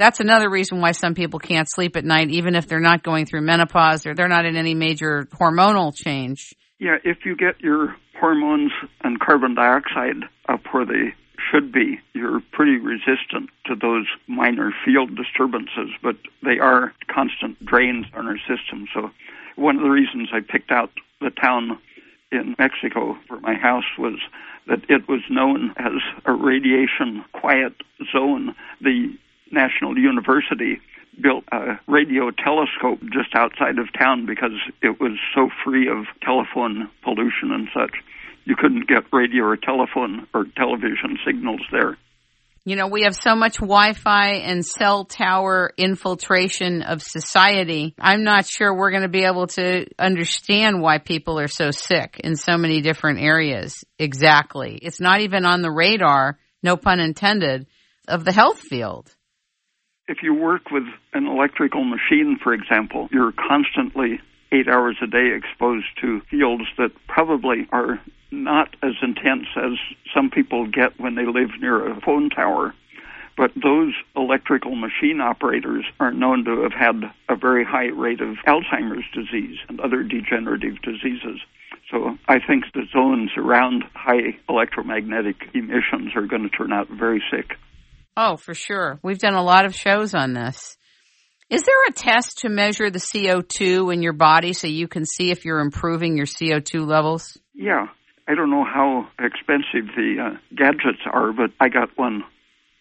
[0.00, 3.26] That's another reason why some people can't sleep at night, even if they're not going
[3.26, 6.54] through menopause or they're not in any major hormonal change.
[6.78, 8.72] Yeah, if you get your hormones
[9.04, 11.14] and carbon dioxide up where they
[11.52, 18.06] should be, you're pretty resistant to those minor field disturbances, but they are constant drains
[18.14, 18.86] on our system.
[18.94, 19.10] So,
[19.56, 20.90] one of the reasons I picked out
[21.20, 21.78] the town
[22.32, 24.18] in Mexico for my house was
[24.66, 25.92] that it was known as
[26.24, 27.74] a radiation quiet
[28.10, 28.54] zone.
[28.80, 29.12] The
[29.50, 30.80] National University
[31.20, 36.88] built a radio telescope just outside of town because it was so free of telephone
[37.02, 37.96] pollution and such.
[38.44, 41.98] You couldn't get radio or telephone or television signals there.
[42.64, 47.94] You know, we have so much Wi-Fi and cell tower infiltration of society.
[47.98, 52.20] I'm not sure we're going to be able to understand why people are so sick
[52.22, 53.82] in so many different areas.
[53.98, 54.78] Exactly.
[54.82, 57.66] It's not even on the radar, no pun intended,
[58.06, 59.14] of the health field
[60.10, 60.82] if you work with
[61.12, 64.20] an electrical machine, for example, you're constantly
[64.50, 68.00] eight hours a day exposed to fields that probably are
[68.32, 69.78] not as intense as
[70.12, 72.74] some people get when they live near a phone tower.
[73.36, 78.36] But those electrical machine operators are known to have had a very high rate of
[78.48, 81.40] Alzheimer's disease and other degenerative diseases.
[81.88, 87.22] So I think the zones around high electromagnetic emissions are going to turn out very
[87.30, 87.56] sick.
[88.22, 88.98] Oh, for sure.
[89.02, 90.76] We've done a lot of shows on this.
[91.48, 95.30] Is there a test to measure the CO2 in your body so you can see
[95.30, 97.38] if you're improving your CO2 levels?
[97.54, 97.86] Yeah.
[98.28, 102.22] I don't know how expensive the uh, gadgets are, but I got one,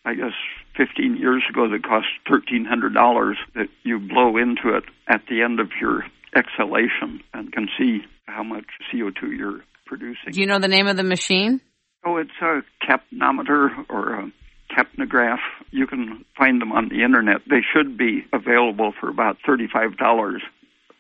[0.04, 0.36] I guess,
[0.76, 5.70] 15 years ago that cost $1,300 that you blow into it at the end of
[5.80, 6.04] your
[6.36, 10.34] exhalation and can see how much CO2 you're producing.
[10.34, 11.62] Do you know the name of the machine?
[12.06, 14.32] Oh, it's a capnometer or a
[14.80, 15.40] Capnograph.
[15.72, 17.42] You can find them on the internet.
[17.50, 20.40] They should be available for about $35,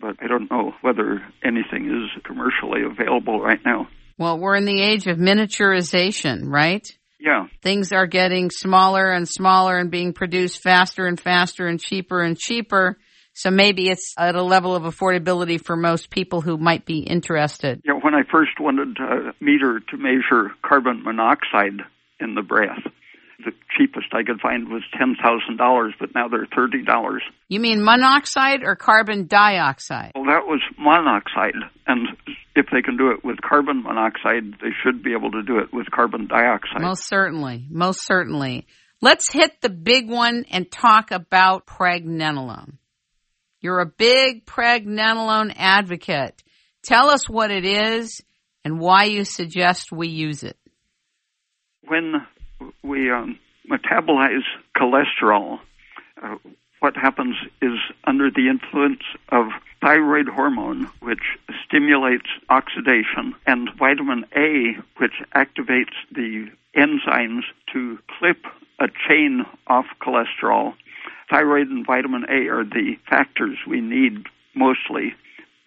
[0.02, 3.88] but I don't know whether anything is commercially available right now.
[4.18, 6.86] Well, we're in the age of miniaturization, right?
[7.20, 7.48] Yeah.
[7.62, 12.38] Things are getting smaller and smaller and being produced faster and faster and cheaper and
[12.38, 12.98] cheaper.
[13.34, 17.82] So maybe it's at a level of affordability for most people who might be interested.
[17.86, 21.82] Yeah, when I first wanted a meter to measure carbon monoxide
[22.20, 22.84] in the breath,
[23.46, 27.24] the cheapest I could find was ten thousand dollars, but now they're thirty dollars.
[27.48, 30.12] You mean monoxide or carbon dioxide?
[30.16, 31.56] Well, that was monoxide,
[31.88, 32.08] and
[32.56, 35.74] if they can do it with carbon monoxide, they should be able to do it
[35.74, 36.82] with carbon dioxide.
[36.82, 38.68] Most certainly, most certainly.
[39.02, 42.74] Let's hit the big one and talk about pregnenolone.
[43.62, 46.44] You're a big pregnenolone advocate.
[46.84, 48.22] Tell us what it is
[48.66, 50.58] and why you suggest we use it.
[51.88, 52.14] When
[52.84, 54.44] we um, metabolize
[54.76, 55.60] cholesterol,
[56.22, 56.36] uh,
[56.80, 59.48] what happens is under the influence of
[59.82, 68.46] thyroid hormone, which stimulates oxidation, and vitamin A, which activates the enzymes to clip
[68.80, 70.74] a chain off cholesterol.
[71.30, 74.26] Thyroid and vitamin A are the factors we need
[74.56, 75.14] mostly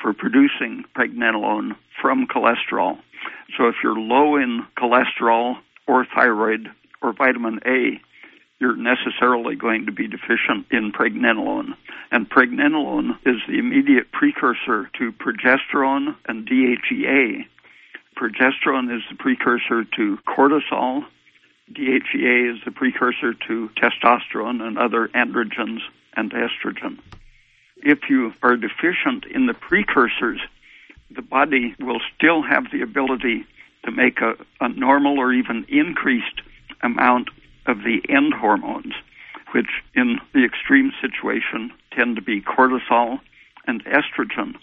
[0.00, 2.98] for producing pregnenolone from cholesterol.
[3.56, 5.56] So if you're low in cholesterol
[5.86, 6.70] or thyroid,
[7.02, 8.00] or vitamin A,
[8.62, 11.74] you're necessarily going to be deficient in pregnenolone.
[12.12, 17.44] And pregnenolone is the immediate precursor to progesterone and DHEA.
[18.16, 21.04] Progesterone is the precursor to cortisol.
[21.72, 25.80] DHEA is the precursor to testosterone and other androgens
[26.16, 26.98] and estrogen.
[27.78, 30.40] If you are deficient in the precursors,
[31.10, 33.44] the body will still have the ability
[33.84, 36.42] to make a, a normal or even increased
[36.82, 37.28] amount
[37.66, 38.94] of the end hormones,
[39.52, 43.20] which in the extreme situation tend to be cortisol
[43.66, 44.54] and estrogen.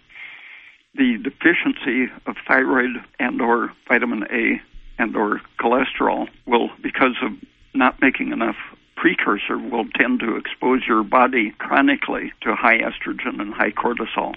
[0.95, 4.61] The deficiency of thyroid and or vitamin A
[4.97, 7.31] and or cholesterol will, because of
[7.73, 8.57] not making enough
[8.95, 14.35] precursor, will tend to expose your body chronically to high estrogen and high cortisol.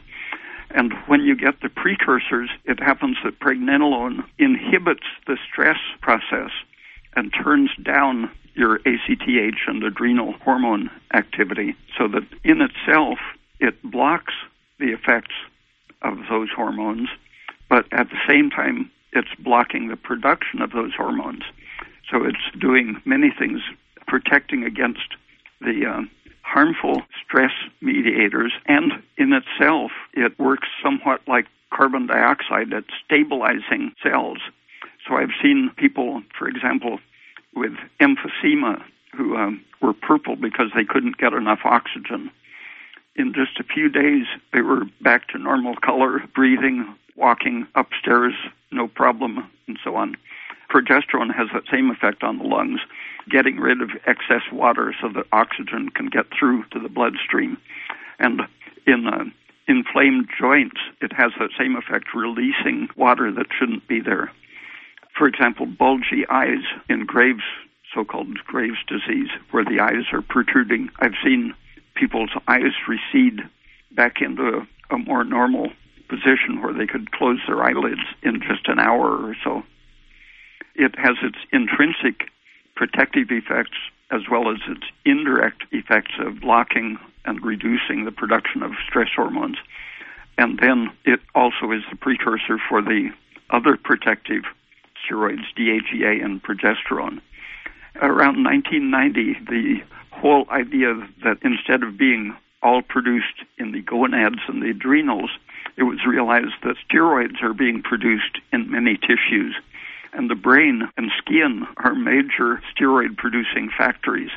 [0.71, 6.51] And when you get the precursors, it happens that pregnenolone inhibits the stress process
[7.15, 13.19] and turns down your ACTH and adrenal hormone activity so that in itself
[13.61, 14.35] it blocks
[14.79, 15.35] the effects
[16.03, 17.09] of those hormones,
[17.69, 21.43] but at the same time it's blocking the production of those hormones.
[22.11, 23.61] So it's doing many things,
[24.07, 25.15] protecting against
[25.61, 26.03] the uh,
[26.43, 34.39] harmful stress mediators, and in itself, it works somewhat like carbon dioxide at stabilizing cells.
[35.07, 36.99] So I've seen people, for example,
[37.55, 38.83] with emphysema
[39.17, 42.31] who um, were purple because they couldn't get enough oxygen.
[43.15, 48.33] In just a few days, they were back to normal color, breathing, walking upstairs,
[48.71, 50.17] no problem, and so on.
[50.71, 52.81] Progesterone has that same effect on the lungs,
[53.29, 57.59] getting rid of excess water so that oxygen can get through to the bloodstream.
[58.19, 58.43] And
[58.87, 59.25] in uh,
[59.69, 64.33] inflamed joints, it has that same effect, releasing water that shouldn't be there.
[65.17, 67.43] For example, bulgy eyes in Graves,
[67.95, 70.89] so-called Graves disease, where the eyes are protruding.
[71.01, 71.55] I've seen
[71.95, 73.41] people's eyes recede
[73.91, 75.71] back into a, a more normal
[76.09, 79.63] position where they could close their eyelids in just an hour or so.
[80.75, 82.29] It has its intrinsic
[82.75, 83.77] protective effects
[84.11, 89.57] as well as its indirect effects of blocking and reducing the production of stress hormones.
[90.39, 93.11] And then it also is the precursor for the
[93.51, 94.45] other protective
[95.03, 97.21] steroids, DHEA and progesterone.
[97.97, 104.63] Around 1990, the whole idea that instead of being all produced in the gonads and
[104.63, 105.31] the adrenals,
[105.77, 109.55] it was realized that steroids are being produced in many tissues.
[110.13, 114.31] And the brain and skin are major steroid producing factories.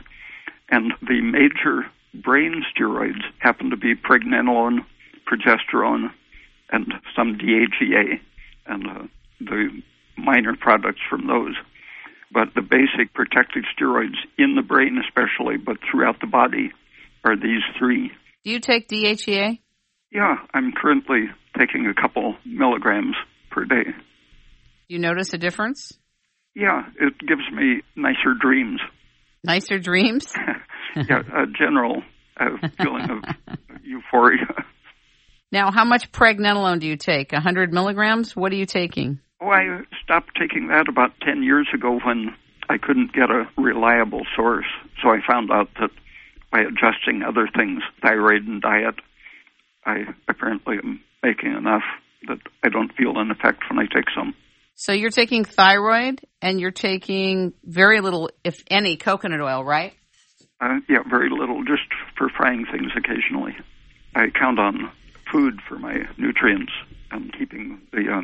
[0.70, 4.86] And the major brain steroids happen to be pregnenolone,
[5.28, 6.12] progesterone,
[6.70, 8.20] and some DHEA,
[8.66, 9.04] and uh,
[9.40, 9.82] the
[10.18, 11.56] minor products from those.
[12.32, 16.72] But the basic protective steroids in the brain, especially, but throughout the body,
[17.24, 18.12] are these three.
[18.44, 19.60] Do you take DHEA?
[20.12, 21.26] Yeah, I'm currently
[21.58, 23.16] taking a couple milligrams
[23.52, 23.84] per day.
[24.88, 25.98] Do you notice a difference?
[26.56, 28.80] Yeah, it gives me nicer dreams.
[29.44, 30.34] Nicer dreams?
[30.96, 32.02] yeah, a general
[32.40, 34.48] uh, feeling of euphoria.
[35.52, 37.32] Now, how much pregnenolone do you take?
[37.32, 38.36] 100 milligrams?
[38.36, 39.20] What are you taking?
[39.42, 42.36] Oh, I stopped taking that about 10 years ago when
[42.70, 44.66] I couldn't get a reliable source.
[45.02, 45.92] So I found out that
[46.52, 48.96] by adjusting other things, thyroid and diet,
[49.86, 51.84] I apparently am making enough
[52.28, 54.34] that I don't feel an effect when I take some.
[54.76, 59.94] So you're taking thyroid and you're taking very little, if any, coconut oil, right?
[60.60, 61.84] Uh, yeah, very little, just
[62.18, 63.56] for frying things occasionally.
[64.16, 64.92] I count on
[65.32, 66.72] food for my nutrients
[67.12, 68.22] and keeping the uh,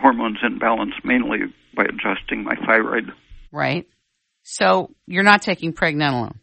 [0.00, 1.38] hormones in balance mainly
[1.74, 3.12] by adjusting my thyroid.
[3.52, 3.86] Right.
[4.42, 6.36] So you're not taking pregnenolone?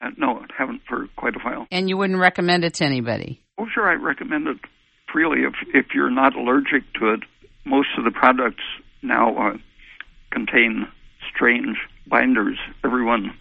[0.00, 1.66] Uh, no, I haven't for quite a while.
[1.70, 3.42] And you wouldn't recommend it to anybody?
[3.58, 4.58] Oh, sure, I recommend it
[5.12, 7.20] freely if if you're not allergic to it.
[7.64, 8.64] Most of the products
[9.02, 9.56] now uh,
[10.30, 10.88] contain
[11.32, 11.76] strange
[12.06, 12.58] binders.
[12.84, 13.36] Everyone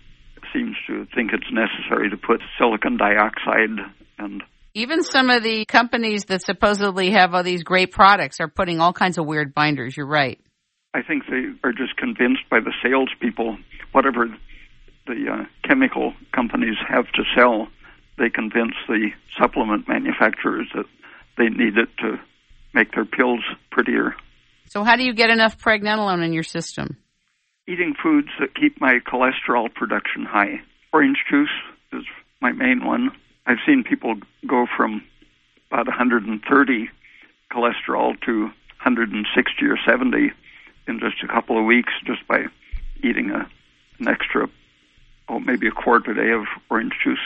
[0.54, 3.80] seems to think it's necessary to put silicon dioxide
[4.20, 8.80] and even some of the companies that supposedly have all these great products are putting
[8.80, 9.95] all kinds of weird binders.
[9.95, 10.39] You're right.
[10.93, 13.57] I think they are just convinced by the salespeople,
[13.91, 14.27] whatever
[15.07, 17.68] the uh, chemical companies have to sell,
[18.18, 20.85] they convince the supplement manufacturers that
[21.38, 22.19] they need it to
[22.73, 23.41] make their pills
[23.72, 24.15] prettier.
[24.68, 26.98] So, how do you get enough pregnenolone in your system?
[27.68, 30.61] Eating foods that keep my cholesterol production high.
[30.93, 31.49] Orange juice
[31.93, 32.03] is
[32.41, 33.11] my main one.
[33.46, 34.16] I've seen people
[34.48, 35.04] go from
[35.72, 36.90] about 130
[37.52, 40.32] cholesterol to 160 or 70
[40.88, 42.46] in just a couple of weeks just by
[43.04, 43.48] eating a,
[44.00, 44.48] an extra,
[45.30, 47.20] oh, maybe a quart a day of orange juice.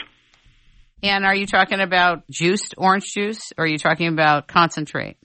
[1.02, 5.16] And are you talking about juiced orange juice or are you talking about concentrate?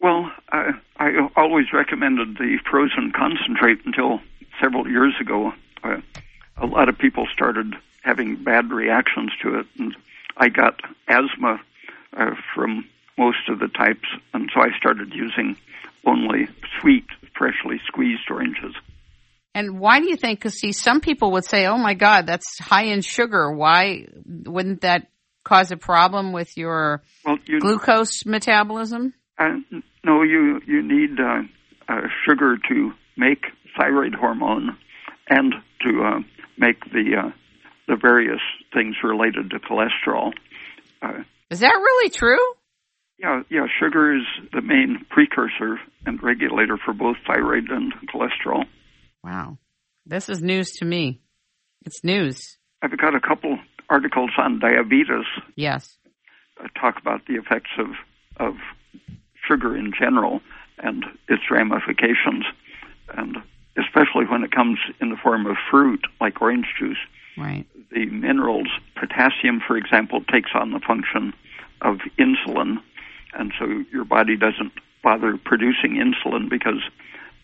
[0.00, 4.20] Well, I, I always recommended the frozen concentrate until
[4.62, 5.52] several years ago.
[5.82, 5.96] Uh,
[6.56, 9.96] a lot of people started having bad reactions to it, and
[10.36, 11.60] I got asthma
[12.16, 15.56] uh, from most of the types, and so I started using
[16.06, 16.48] only
[16.80, 17.06] sweet,
[17.36, 18.74] freshly squeezed oranges.
[19.54, 20.38] And why do you think?
[20.38, 23.50] Because see, some people would say, "Oh my God, that's high in sugar.
[23.50, 25.08] Why wouldn't that
[25.44, 29.56] cause a problem with your well, you, glucose metabolism?" Uh,
[30.04, 31.42] no, you you need uh,
[31.88, 33.46] uh, sugar to make
[33.76, 34.76] thyroid hormone
[35.28, 36.20] and to uh,
[36.56, 37.30] make the uh,
[37.88, 38.40] the various
[38.72, 40.32] things related to cholesterol.
[41.02, 42.38] Uh, is that really true?
[43.18, 43.66] Yeah, yeah.
[43.80, 48.64] Sugar is the main precursor and regulator for both thyroid and cholesterol.
[49.24, 49.58] Wow,
[50.06, 51.18] this is news to me.
[51.84, 52.58] It's news.
[52.82, 53.58] I've got a couple
[53.88, 55.26] articles on diabetes.
[55.56, 55.96] Yes.
[56.62, 57.86] Uh, talk about the effects of
[58.36, 58.54] of
[59.48, 60.40] sugar in general
[60.78, 62.44] and its ramifications,
[63.16, 63.38] and
[63.76, 66.98] especially when it comes in the form of fruit like orange juice.
[67.38, 67.66] Right.
[67.92, 71.32] The minerals, potassium, for example, takes on the function
[71.80, 72.78] of insulin,
[73.34, 76.82] and so your body doesn't bother producing insulin because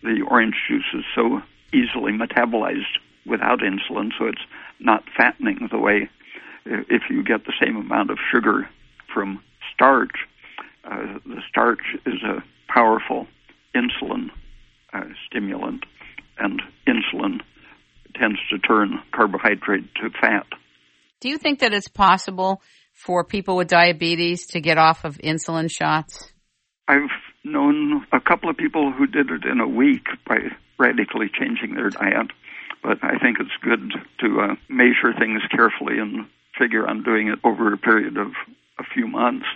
[0.03, 1.41] the orange juice is so
[1.73, 4.45] easily metabolized without insulin, so it's
[4.81, 6.09] not fattening the way
[6.67, 8.69] if you get the same amount of sugar
[9.13, 9.43] from
[9.73, 10.27] starch.
[10.85, 13.27] Uh, the starch is a powerful
[13.75, 14.31] insulin
[14.93, 15.85] uh, stimulant,
[16.39, 17.41] and insulin
[18.15, 20.47] tends to turn carbohydrate to fat.
[21.21, 22.63] Do you think that it's possible
[22.93, 26.33] for people with diabetes to get off of insulin shots?
[26.87, 27.11] I've
[27.45, 30.37] known a couple of people who did it in a week by
[30.79, 32.31] radically changing their diet,
[32.83, 36.27] but I think it's good to uh, measure things carefully and
[36.59, 38.29] figure on doing it over a period of
[38.79, 39.47] a few months.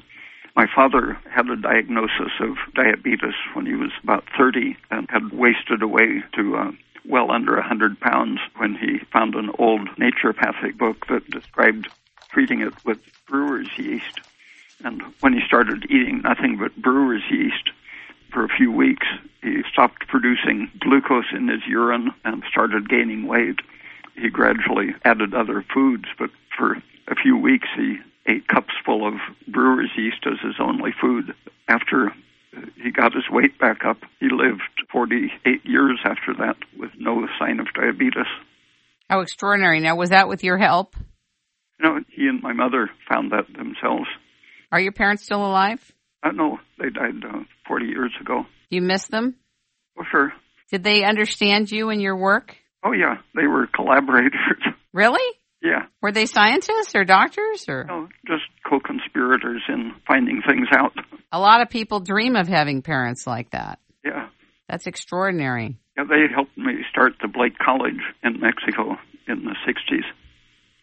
[0.56, 5.82] My father had a diagnosis of diabetes when he was about 30 and had wasted
[5.82, 6.70] away to uh,
[7.05, 11.89] well under 100 pounds when he found an old naturopathic book that described
[12.31, 14.20] treating it with brewer's yeast.
[14.85, 17.70] And when he started eating nothing but brewer's yeast
[18.33, 19.07] for a few weeks,
[19.43, 23.61] he stopped producing glucose in his urine and started gaining weight.
[24.16, 29.15] He gradually added other foods, but for a few weeks he ate cups full of
[29.47, 31.35] brewer's yeast as his only food.
[31.66, 32.12] After
[32.83, 34.62] he got his weight back up, he lived
[34.93, 38.27] 48 years after that with no sign of diabetes.
[39.09, 39.81] How extraordinary.
[39.81, 40.95] Now, was that with your help?
[41.81, 44.07] No, he and my mother found that themselves.
[44.70, 45.81] Are your parents still alive?
[46.23, 48.45] Uh, no, they died uh, 40 years ago.
[48.70, 49.37] You miss them?
[49.99, 50.33] Oh, sure.
[50.70, 52.57] Did they understand you and your work?
[52.85, 53.16] Oh, yeah.
[53.35, 54.33] They were collaborators.
[54.95, 55.38] Really?
[55.62, 55.86] Yeah.
[56.01, 57.85] Were they scientists or doctors or?
[57.85, 60.93] No, just co conspirators in finding things out.
[61.32, 63.78] A lot of people dream of having parents like that.
[64.05, 64.28] Yeah.
[64.68, 65.76] That's extraordinary.
[65.97, 70.05] Yeah, they helped me start the Blake College in Mexico in the 60s.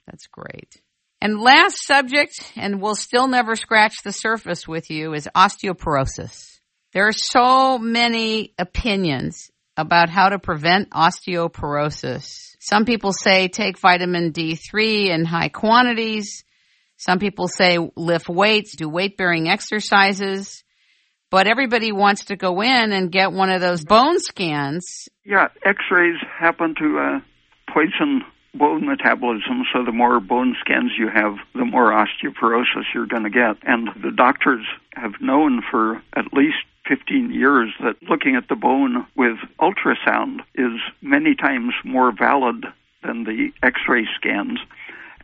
[0.07, 0.81] That's great.
[1.22, 6.60] And last subject, and we'll still never scratch the surface with you, is osteoporosis.
[6.93, 12.56] There are so many opinions about how to prevent osteoporosis.
[12.60, 16.43] Some people say take vitamin D3 in high quantities.
[16.97, 20.64] Some people say lift weights, do weight bearing exercises.
[21.30, 25.10] But everybody wants to go in and get one of those bone scans.
[25.26, 27.19] Yeah, x rays happen to uh,
[27.73, 28.23] poison
[28.53, 33.30] bone metabolism, so the more bone scans you have, the more osteoporosis you're going to
[33.30, 33.57] get.
[33.64, 39.06] And the doctors have known for at least 15 years that looking at the bone
[39.16, 42.66] with ultrasound is many times more valid
[43.03, 44.60] than the x ray scans.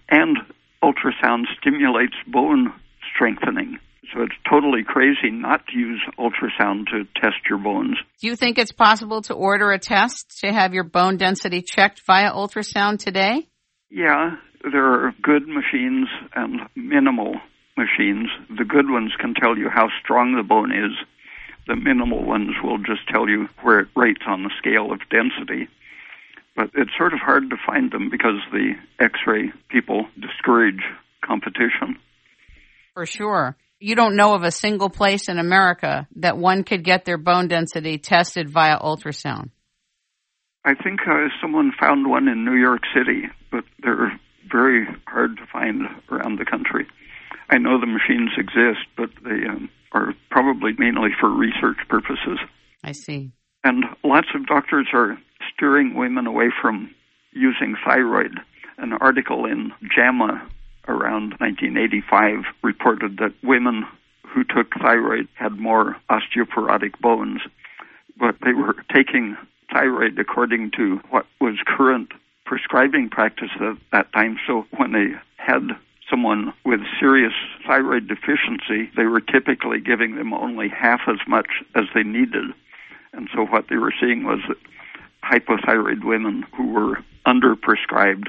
[0.10, 0.38] And
[0.84, 2.74] ultrasound stimulates bone
[3.14, 3.80] strengthening.
[4.14, 7.98] So it's totally crazy not to use ultrasound to test your bones.
[8.20, 12.02] Do you think it's possible to order a test to have your bone density checked
[12.06, 13.48] via ultrasound today?
[13.90, 14.36] Yeah,
[14.70, 17.36] there are good machines and minimal
[17.78, 18.30] machines.
[18.50, 20.92] The good ones can tell you how strong the bone is.
[21.68, 25.68] The minimal ones will just tell you where it rates on the scale of density.
[26.56, 30.82] But it's sort of hard to find them because the x ray people discourage
[31.24, 31.98] competition.
[32.94, 37.04] For sure you don't know of a single place in America that one could get
[37.04, 39.50] their bone density tested via ultrasound.
[40.64, 44.20] I think uh, someone found one in New York City, but they're
[44.52, 45.82] very hard to find
[46.12, 46.86] around the country.
[47.50, 52.40] I know the machines exist, but they um, are probably mainly for research purposes.
[52.84, 53.32] I see.
[53.64, 55.18] And lots of doctors are
[55.54, 56.94] steering women away from
[57.32, 58.40] using thyroid.
[58.78, 60.48] An article in JAMA
[60.88, 63.86] around 1985 reported that women
[64.24, 67.42] who took thyroid had more osteoporotic bones,
[68.18, 69.38] but they were taking
[69.72, 72.12] thyroid according to what was current
[72.46, 74.38] prescribing practice at that time.
[74.48, 75.08] So when they
[75.38, 75.70] had
[76.12, 77.34] someone with serious
[77.66, 82.52] thyroid deficiency, they were typically giving them only half as much as they needed.
[83.14, 84.58] And so what they were seeing was that
[85.24, 88.28] hypothyroid women who were underprescribed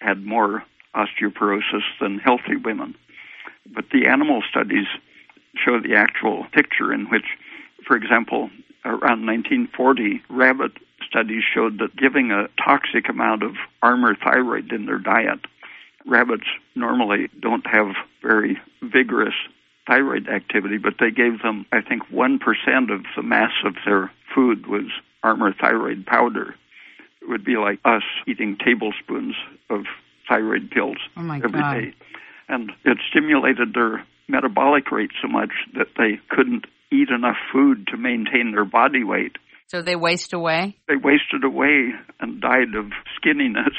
[0.00, 0.64] had more
[0.94, 2.94] osteoporosis than healthy women.
[3.66, 4.86] But the animal studies
[5.54, 7.26] show the actual picture in which,
[7.86, 8.50] for example,
[8.84, 10.72] around 1940, rabbit
[11.06, 15.40] studies showed that giving a toxic amount of Armour thyroid in their diet,
[16.08, 19.34] rabbits normally don't have very vigorous
[19.86, 22.38] thyroid activity, but they gave them, I think, 1%
[22.92, 24.90] of the mass of their food was
[25.22, 26.54] Armour thyroid powder.
[27.22, 29.34] It would be like us eating tablespoons
[29.70, 29.84] of
[30.28, 31.74] thyroid pills oh every God.
[31.74, 31.94] day,
[32.48, 37.96] And it stimulated their metabolic rate so much that they couldn't eat enough food to
[37.96, 39.36] maintain their body weight.
[39.66, 40.76] So they waste away?
[40.86, 42.86] They wasted away and died of
[43.16, 43.74] skinniness.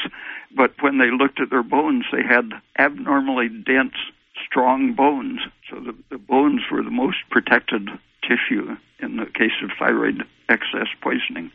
[0.55, 3.95] But when they looked at their bones, they had abnormally dense,
[4.45, 5.39] strong bones.
[5.69, 7.89] So the, the bones were the most protected
[8.23, 11.51] tissue in the case of thyroid excess poisoning.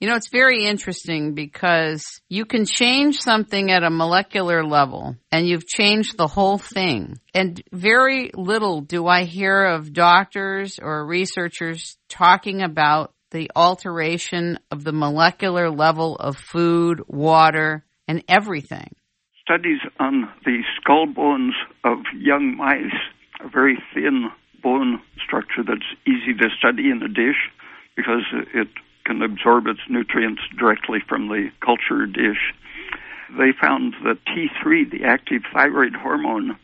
[0.00, 5.48] You know, it's very interesting because you can change something at a molecular level and
[5.48, 7.18] you've changed the whole thing.
[7.34, 14.84] And very little do I hear of doctors or researchers talking about the alteration of
[14.84, 18.94] the molecular level of food, water, and everything.
[19.42, 22.98] Studies on the skull bones of young mice,
[23.44, 24.28] a very thin
[24.62, 27.50] bone structure that's easy to study in a dish
[27.96, 28.24] because
[28.54, 28.68] it
[29.04, 32.52] can absorb its nutrients directly from the culture dish.
[33.36, 36.58] They found that T3, the active thyroid hormone,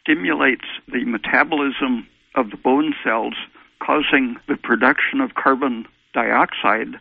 [0.00, 3.34] stimulates the metabolism of the bone cells,
[3.80, 6.98] causing the production of carbon dioxide,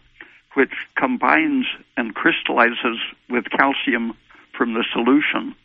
[0.56, 1.66] which combines
[1.98, 3.00] and crystallizes
[3.30, 4.14] with calcium
[4.58, 5.56] from the solution,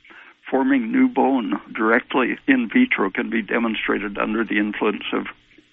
[0.50, 5.26] forming new bone directly in vitro, can be demonstrated under the influence of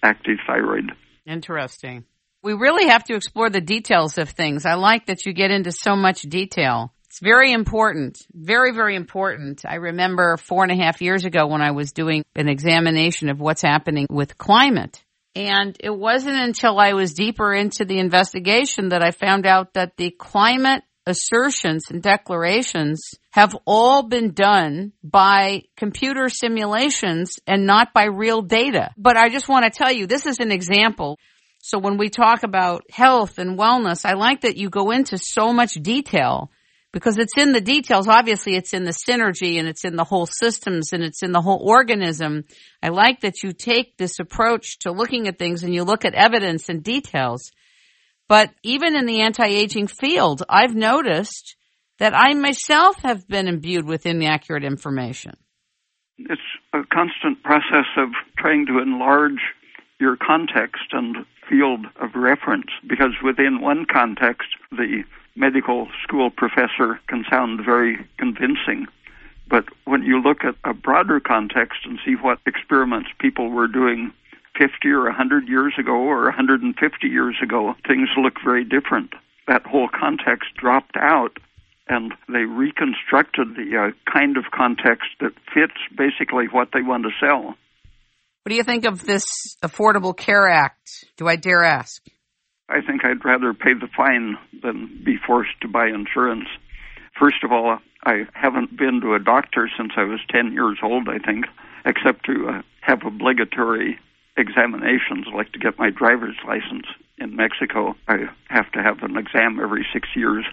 [0.03, 0.91] active thyroid.
[1.25, 2.05] Interesting.
[2.43, 4.65] We really have to explore the details of things.
[4.65, 6.93] I like that you get into so much detail.
[7.07, 8.19] It's very important.
[8.31, 9.63] Very, very important.
[9.67, 13.39] I remember four and a half years ago when I was doing an examination of
[13.39, 15.03] what's happening with climate.
[15.37, 19.95] And it wasn't until I was deeper into the investigation that I found out that
[19.95, 22.99] the climate assertions and declarations
[23.29, 28.89] have all been done by computer simulations and not by real data.
[28.97, 31.19] But I just want to tell you, this is an example.
[31.59, 35.53] So when we talk about health and wellness, I like that you go into so
[35.53, 36.49] much detail
[36.97, 38.07] because it's in the details.
[38.07, 41.41] Obviously, it's in the synergy and it's in the whole systems and it's in the
[41.41, 42.43] whole organism.
[42.81, 46.15] I like that you take this approach to looking at things and you look at
[46.15, 47.51] evidence and details.
[48.27, 51.55] But even in the anti-aging field, I've noticed
[51.99, 55.37] that I myself have been imbued with inaccurate information.
[56.17, 56.41] It's
[56.73, 58.09] a constant process of
[58.39, 59.39] trying to enlarge
[59.99, 61.17] your context and
[61.47, 65.03] field of reference because within one context, the
[65.37, 68.87] medical school professor can sound very convincing.
[69.49, 74.11] But when you look at a broader context and see what experiments people were doing
[74.57, 79.13] 50 or 100 years ago or 150 years ago, things look very different.
[79.47, 81.37] That whole context dropped out
[81.87, 87.11] and they reconstructed the uh, kind of context that fits basically what they want to
[87.25, 87.55] sell.
[88.43, 89.23] What do you think of this
[89.63, 91.05] Affordable Care Act?
[91.17, 92.01] Do I dare ask?
[92.69, 96.47] I think I'd rather pay the fine than be forced to buy insurance.
[97.17, 101.09] First of all, I haven't been to a doctor since I was 10 years old,
[101.09, 101.45] I think,
[101.85, 103.99] except to uh, have obligatory
[104.35, 106.85] examinations, like to get my driver's license
[107.17, 107.95] in Mexico.
[108.07, 110.45] I have to have an exam every six years.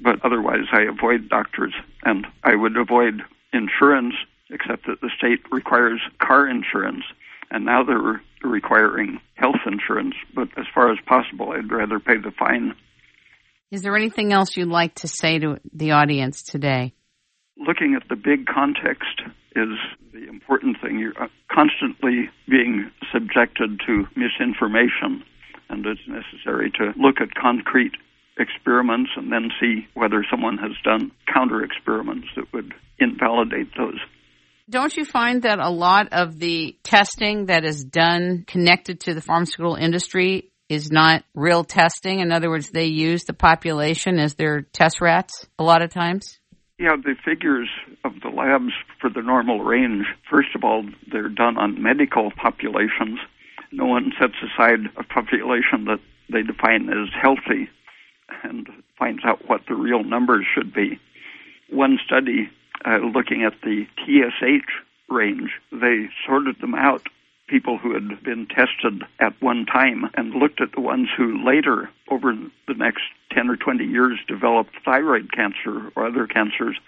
[0.00, 1.74] But otherwise, I avoid doctors,
[2.04, 3.22] and I would avoid
[3.52, 4.14] insurance
[4.48, 7.04] except that the state requires car insurance,
[7.50, 10.14] and now they're requiring health insurance.
[10.34, 12.74] But as far as possible, I'd rather pay the fine.
[13.70, 16.92] Is there anything else you'd like to say to the audience today?
[17.56, 19.22] Looking at the big context
[19.54, 19.68] is
[20.12, 20.98] the important thing.
[20.98, 25.22] You're uh, constantly being subjected to misinformation,
[25.68, 27.92] and it's necessary to look at concrete
[28.38, 33.98] experiments and then see whether someone has done counter experiments that would invalidate those.
[34.70, 39.20] Don't you find that a lot of the testing that is done connected to the
[39.20, 42.20] pharmaceutical industry is not real testing?
[42.20, 46.38] In other words, they use the population as their test rats a lot of times?
[46.78, 47.68] Yeah, the figures
[48.04, 53.18] of the labs for the normal range, first of all, they're done on medical populations.
[53.72, 55.98] No one sets aside a population that
[56.32, 57.68] they define as healthy
[58.44, 61.00] and finds out what the real numbers should be.
[61.70, 62.50] One study
[62.84, 64.70] uh, looking at the TSH
[65.08, 67.02] range, they sorted them out,
[67.48, 71.90] people who had been tested at one time, and looked at the ones who later,
[72.10, 72.34] over
[72.68, 73.02] the next
[73.32, 76.78] 10 or 20 years, developed thyroid cancer or other cancers.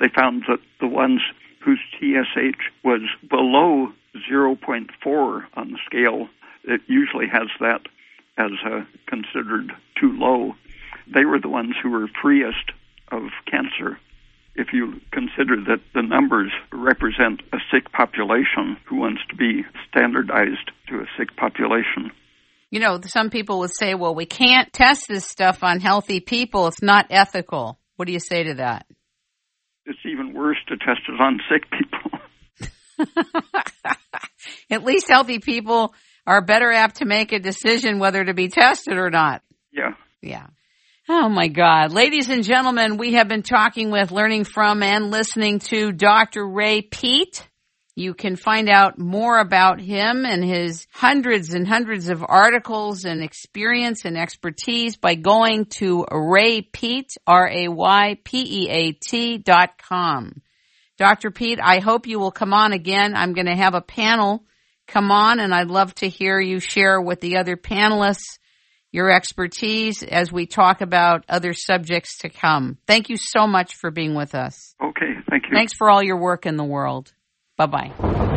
[0.00, 1.20] They found that the ones
[1.60, 3.92] whose TSH was below
[4.30, 6.28] 0.4 on the scale,
[6.64, 7.82] it usually has that
[8.36, 10.54] as uh, considered too low.
[11.06, 12.72] They were the ones who were freest
[13.10, 13.98] of cancer
[14.58, 20.70] if you consider that the numbers represent a sick population who wants to be standardized
[20.88, 22.10] to a sick population.
[22.70, 26.66] You know, some people would say, well, we can't test this stuff on healthy people.
[26.66, 27.78] It's not ethical.
[27.96, 28.86] What do you say to that?
[29.86, 32.18] It's even worse to test it on sick people.
[34.70, 35.94] At least healthy people
[36.26, 39.42] are better apt to make a decision whether to be tested or not.
[39.72, 39.94] Yeah.
[40.20, 40.48] Yeah.
[41.10, 41.90] Oh my God.
[41.90, 46.46] Ladies and gentlemen, we have been talking with, learning from, and listening to Dr.
[46.46, 47.48] Ray Peat.
[47.96, 53.22] You can find out more about him and his hundreds and hundreds of articles and
[53.22, 58.18] experience and expertise by going to Ray Peat, R-A-Y-P-E-A-T
[59.38, 60.42] dot com.
[60.98, 61.30] Dr.
[61.30, 63.16] Peat, I hope you will come on again.
[63.16, 64.44] I'm going to have a panel
[64.86, 68.37] come on and I'd love to hear you share with the other panelists
[68.90, 72.78] your expertise as we talk about other subjects to come.
[72.86, 74.74] Thank you so much for being with us.
[74.82, 75.50] Okay, thank you.
[75.54, 77.12] Thanks for all your work in the world.
[77.56, 78.34] Bye bye.